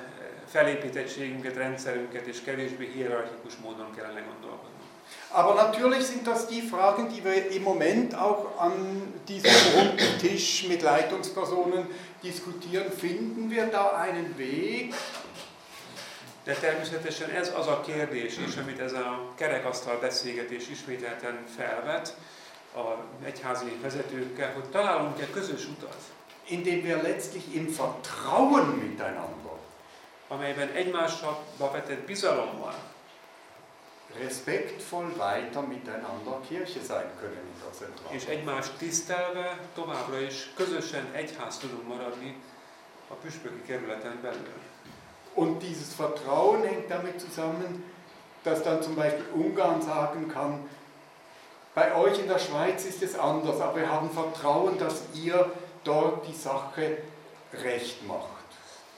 [0.48, 4.82] felépítettségünket, rendszerünket, és kevésbé hierarchikus módon kellene gondolkodnunk.
[5.30, 8.74] Aber natürlich sind das die Fragen, die wir im Moment auch an
[9.28, 11.88] diesem runden Tisch mit Leitungspersonen
[12.24, 12.92] diskutieren.
[12.92, 14.94] Finden wir da einen Weg,
[16.44, 22.16] De természetesen ez az a kérdés is, amit ez a kerekasztal beszélgetés ismételten felvet
[22.76, 26.02] a egyházi vezetőkkel, hogy találunk-e közös utat,
[26.48, 29.52] in dem wir letztlich im Vertrauen miteinander
[30.32, 32.74] amelyben egymással vetett bizalommal
[34.20, 37.72] respektvoll weiter miteinander Kirche sein können in der
[38.12, 38.38] és Zentrale.
[38.38, 42.36] egymást tisztelve továbbra is közösen egyház tudunk maradni
[43.08, 44.60] a püspöki kerületen belül.
[45.34, 47.84] Und dieses Vertrauen hängt damit zusammen,
[48.44, 50.70] dass dann zum Beispiel Ungarn sagen kann,
[51.74, 55.50] bei euch in der Schweiz ist es anders, aber wir haben Vertrauen, dass ihr
[55.84, 56.98] dort die Sache
[57.64, 58.42] recht macht.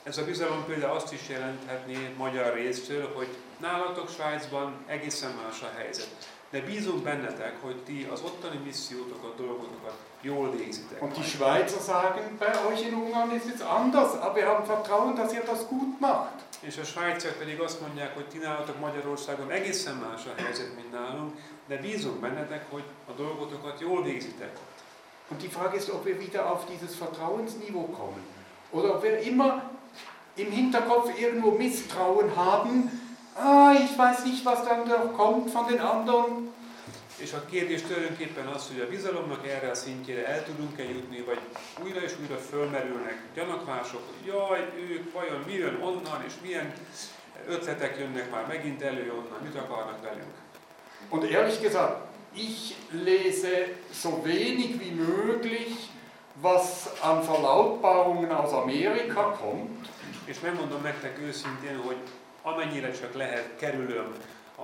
[0.05, 5.69] Ez a bizalom például azt is jelenthetné magyar résztől, hogy nálatok Svájcban egészen más a
[5.77, 6.07] helyzet.
[6.49, 11.01] De bízunk bennetek, hogy ti az ottani missziótokat, dolgotokat jól végzitek.
[11.01, 11.23] Und die.
[11.23, 15.43] Schweizer sagen, bei euch in Ungarn ist es anders, aber wir haben Vertrauen, dass ihr
[15.45, 16.43] das gut macht.
[16.63, 20.91] És a svájciak pedig azt mondják, hogy ti nálatok Magyarországon egészen más a helyzet, mint
[20.91, 21.35] nálunk,
[21.67, 24.57] de bízunk bennetek, hogy a dolgotokat jól végzitek.
[25.29, 28.23] Und die Frage ist, ob wir wieder auf dieses Vertrauensniveau kommen
[28.71, 29.63] oder ob wir immer
[30.35, 32.91] im Hinterkopf irgendwo Misstrauen haben.
[33.35, 36.52] Ah, ich weiß nicht, was dann noch kommt von den anderen.
[37.17, 41.39] És a kérdés tulajdonképpen az, hogy a bizalomnak erre a szintjére el tudunk-e jutni, vagy
[41.83, 46.73] újra és újra fölmerülnek gyanakvások, hogy jaj, ők vajon mi jön onnan, és milyen
[47.47, 50.33] ötletek jönnek már megint elő onnan, mit akarnak velünk.
[51.09, 51.97] Und ehrlich gesagt,
[52.33, 55.75] ich lese so wenig wie möglich,
[56.41, 59.87] was an Verlautbarungen aus Amerika kommt.
[60.25, 61.97] És megmondom nektek őszintén, hogy
[62.41, 64.13] amennyire csak lehet kerülöm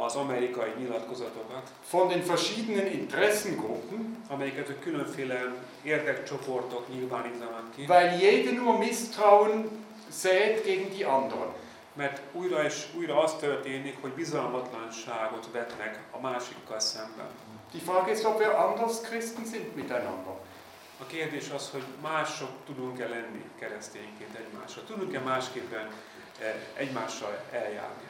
[0.06, 8.52] az amerikai nyilatkozatokat, von den verschiedenen Interessengruppen, amelyeket a különféle érdekcsoportok nyilvánítanak ki, weil jede
[8.52, 9.70] nur Misstrauen
[10.12, 11.54] sät gegen die anderen.
[12.00, 17.28] mert újra és újra az történik, hogy bizalmatlanságot vetnek a másikkal szemben.
[17.72, 20.34] Die Frage ist, ob wir anders Christen sind miteinander.
[21.02, 24.84] A kérdés az, hogy mások tudunk-e lenni keresztényként egymásra.
[24.84, 25.88] Tudunk-e másképpen
[26.40, 28.04] eh, egymással eljárni.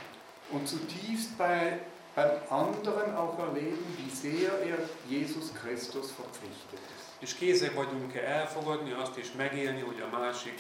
[0.52, 1.80] Und zutiefst bei,
[2.16, 4.78] beim anderen auch erleben, wie sehr er
[5.08, 7.00] Jesus Christus verpflichtet ist.
[7.20, 10.60] És kézek vagyunk-e elfogadni, azt is megélni, hogy a másik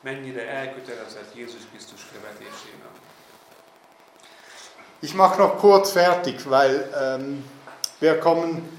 [0.00, 2.90] mennyire elkötelezett Jézus Krisztus követésében.
[5.00, 7.44] Ich mache noch kurz fertig, weil ähm,
[7.98, 8.78] wir kommen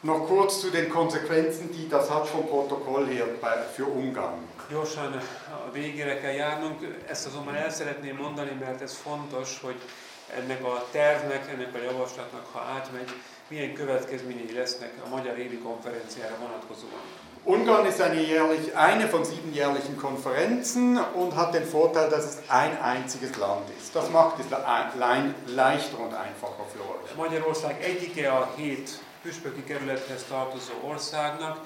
[0.00, 4.51] noch kurz zu den Konsequenzen, die das hat vom Protokoll her bei, für Ungarn.
[4.68, 5.20] Gyorsan
[5.66, 9.80] a végére kell járnunk, ezt azonban el szeretném mondani, mert ez fontos, hogy
[10.36, 13.10] ennek a tervnek, ennek a javaslatnak, ha átmegy,
[13.48, 17.00] milyen következményei lesznek a Magyar Évi konferenciára vonatkozóan.
[17.44, 22.36] Ungarn ist eine, jährlich, eine von sieben jährlichen Konferenzen und hat den Vorteil, dass es
[22.48, 23.92] ein einziges Land ist.
[23.94, 27.14] Das macht es le- leichter und einfacher für euch.
[27.16, 28.90] Magyarország egyike a hét
[29.22, 31.58] püspöki kerülethez tartozó országnak,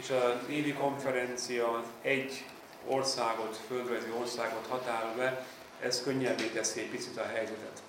[0.00, 2.44] és az évi konferencia egy
[2.86, 5.46] országot, földrajzi országot határol be,
[5.82, 7.82] ez könnyebbé teszi egy picit a helyzetet.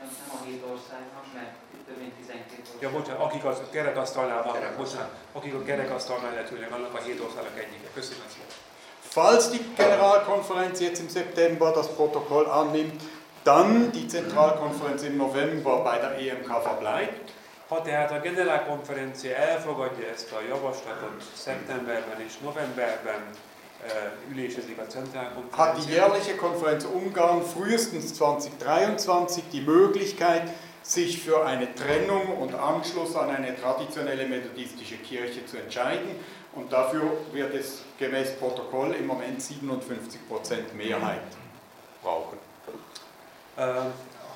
[0.00, 1.54] Nem, a hét országnak, mert
[1.86, 2.80] több mint 12 ország.
[2.80, 7.58] Ja, bocsánat, akik a kerekasztalnál vannak, bocsánat, akik a kerekasztalnál illetőleg annak a hét országnak
[7.58, 7.88] egyike.
[7.94, 8.56] Köszönöm szépen.
[9.00, 13.02] Falls die Generalkonferenz jetzt im September das Protokoll annimmt,
[13.42, 17.32] dann die Zentralkonferenz im November bei der EMK verbleibt.
[17.70, 23.20] Ha tehát a generálkonferencia elfogadja ezt a javaslatot szeptemberben és novemberben
[23.86, 24.12] eh,
[25.50, 30.50] hat die jährliche Konferenz Ungarn frühestens 2023 die Möglichkeit,
[30.80, 36.10] sich für eine Trennung und Anschluss an eine traditionelle methodistische Kirche zu entscheiden.
[36.54, 37.02] Und dafür
[37.32, 41.22] wird es gemäß Protokoll im Moment 57% Mehrheit
[42.02, 42.38] brauchen.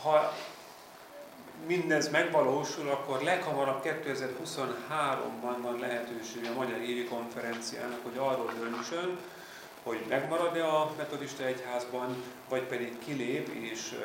[0.05, 0.30] Ha
[1.67, 9.19] mindez megvalósul, akkor leghamarabb 2023-ban van lehetőség a Magyar Évi Konferenciának, hogy arról döntsön,
[9.83, 13.99] hogy megmarad-e a metodista egyházban, vagy pedig kilép és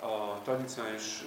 [0.00, 1.24] a tradicionális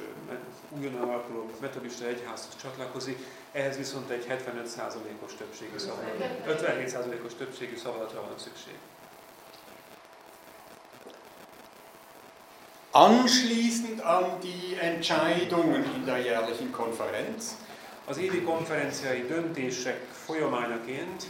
[0.70, 3.18] újonnan alakuló metodista egyházhoz csatlakozik,
[3.52, 6.16] ehhez viszont egy 75%-os többségű szavazat,
[6.48, 8.74] 57%-os többségű szavazatra van szükség.
[12.94, 17.56] Anschließend an die Entscheidungen in der jährlichen Konferenz
[18.06, 21.24] Az évi konferenciai döntések folyamányaként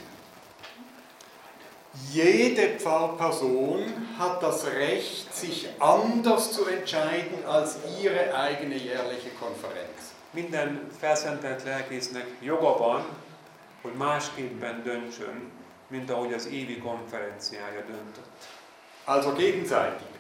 [2.14, 10.14] Jede Pfarrperson hat das Recht, sich anders zu entscheiden als ihre eigene jährliche Konferenz.
[10.32, 13.06] Minden felszentelt lelkésznek joga van,
[13.82, 15.52] hogy másképpen döntsön,
[15.88, 18.48] mint ahogy az évi konferenciája döntött.
[19.06, 20.11] Also gegenseitig.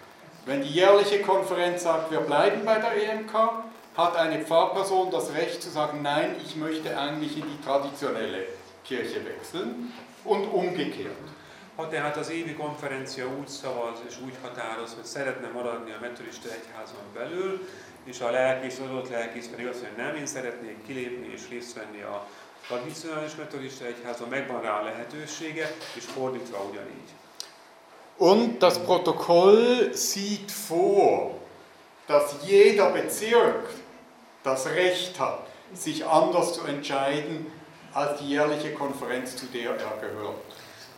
[0.46, 3.34] Wenn die jährliche Konferenz sagt, wir bleiben bei der EMK,
[3.96, 8.48] hat eine Pfarrperson das Recht zu sagen, nein, ich möchte eigentlich in die traditionelle
[8.84, 11.30] Kirche wechseln und umgekehrt.
[11.76, 16.50] Ha tehát az évi konferencia úgy szavaz és úgy határoz, hogy szeretne maradni a metodista
[16.50, 17.68] egyházon belül,
[18.04, 21.74] és a lelkész, az adott lelkész pedig azt mondja, nem, én szeretnék kilépni és részt
[21.74, 22.28] venni a
[22.68, 27.10] tradicionális metodista egyházon, megvan rá a lehetősége, és fordítva ugyanígy.
[28.22, 31.40] Und das Protokoll sieht vor,
[32.06, 33.68] dass jeder Bezirk
[34.44, 37.52] das Recht hat, sich anders zu entscheiden
[37.94, 40.38] als die jährliche Konferenz, zu der er gehört.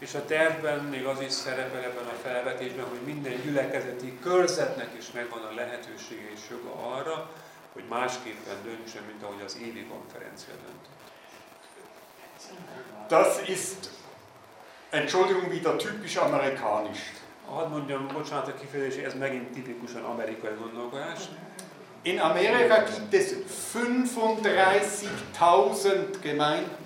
[0.02, 5.12] És a tervben még az is szerepel ebben a felvetésben, hogy minden gyülekezeti körzetnek is
[5.12, 7.30] megvan a lehetősége és joga arra,
[7.74, 11.02] hogy másképpen döntsön, mint ahogy az évi konferencia döntött.
[13.08, 13.90] Das ist,
[14.94, 17.00] Entschuldigung, wieder typisch amerikanisch.
[17.50, 21.20] Hadd mondjam, bocsánat a kifejezés, ez megint tipikusan amerikai gondolkodás.
[22.02, 23.32] In Amerika gibt es
[23.74, 26.82] 35.000 Gemeinden.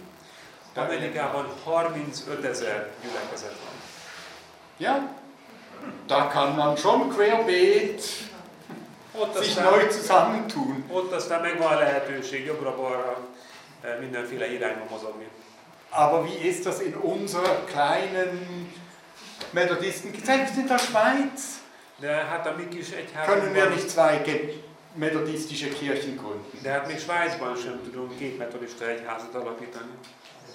[0.76, 3.76] Amerikában 35 ezer gyülekezet van.
[4.78, 5.16] Ja,
[6.06, 8.02] da kann man schon querbeet
[9.12, 10.86] Ott sich aztán, neu zusammentun.
[10.92, 13.18] ott aztán megvan a lehetőség jobbra-balra
[13.82, 15.28] eh, mindenféle irányba mozogni.
[15.98, 18.72] Aber wie ist das in unserer kleinen
[19.52, 21.60] Methodisten, selbst in der Schweiz,
[23.26, 24.22] können wir nicht zwei
[24.94, 26.58] methodistische Kirchen gründen.
[29.36, 29.96] alapítani.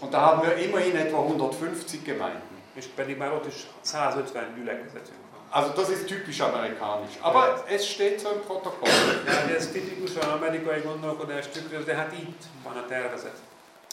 [0.01, 2.63] Und da haben wir immerhin etwa 150 Gemeinden.
[2.75, 5.63] És pedig már ott is 150 gyülekezetünk van.
[5.63, 7.17] Also das ist typisch amerikanisch.
[7.21, 8.91] Aber es steht so im Protokoll.
[9.27, 13.37] Ja, ez tipikusan amerikai gondolkodás tükröz, de hát itt van a tervezet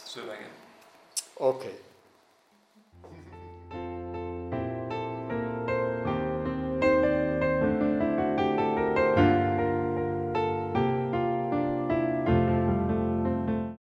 [0.04, 0.50] szövege.
[1.40, 1.89] Okay.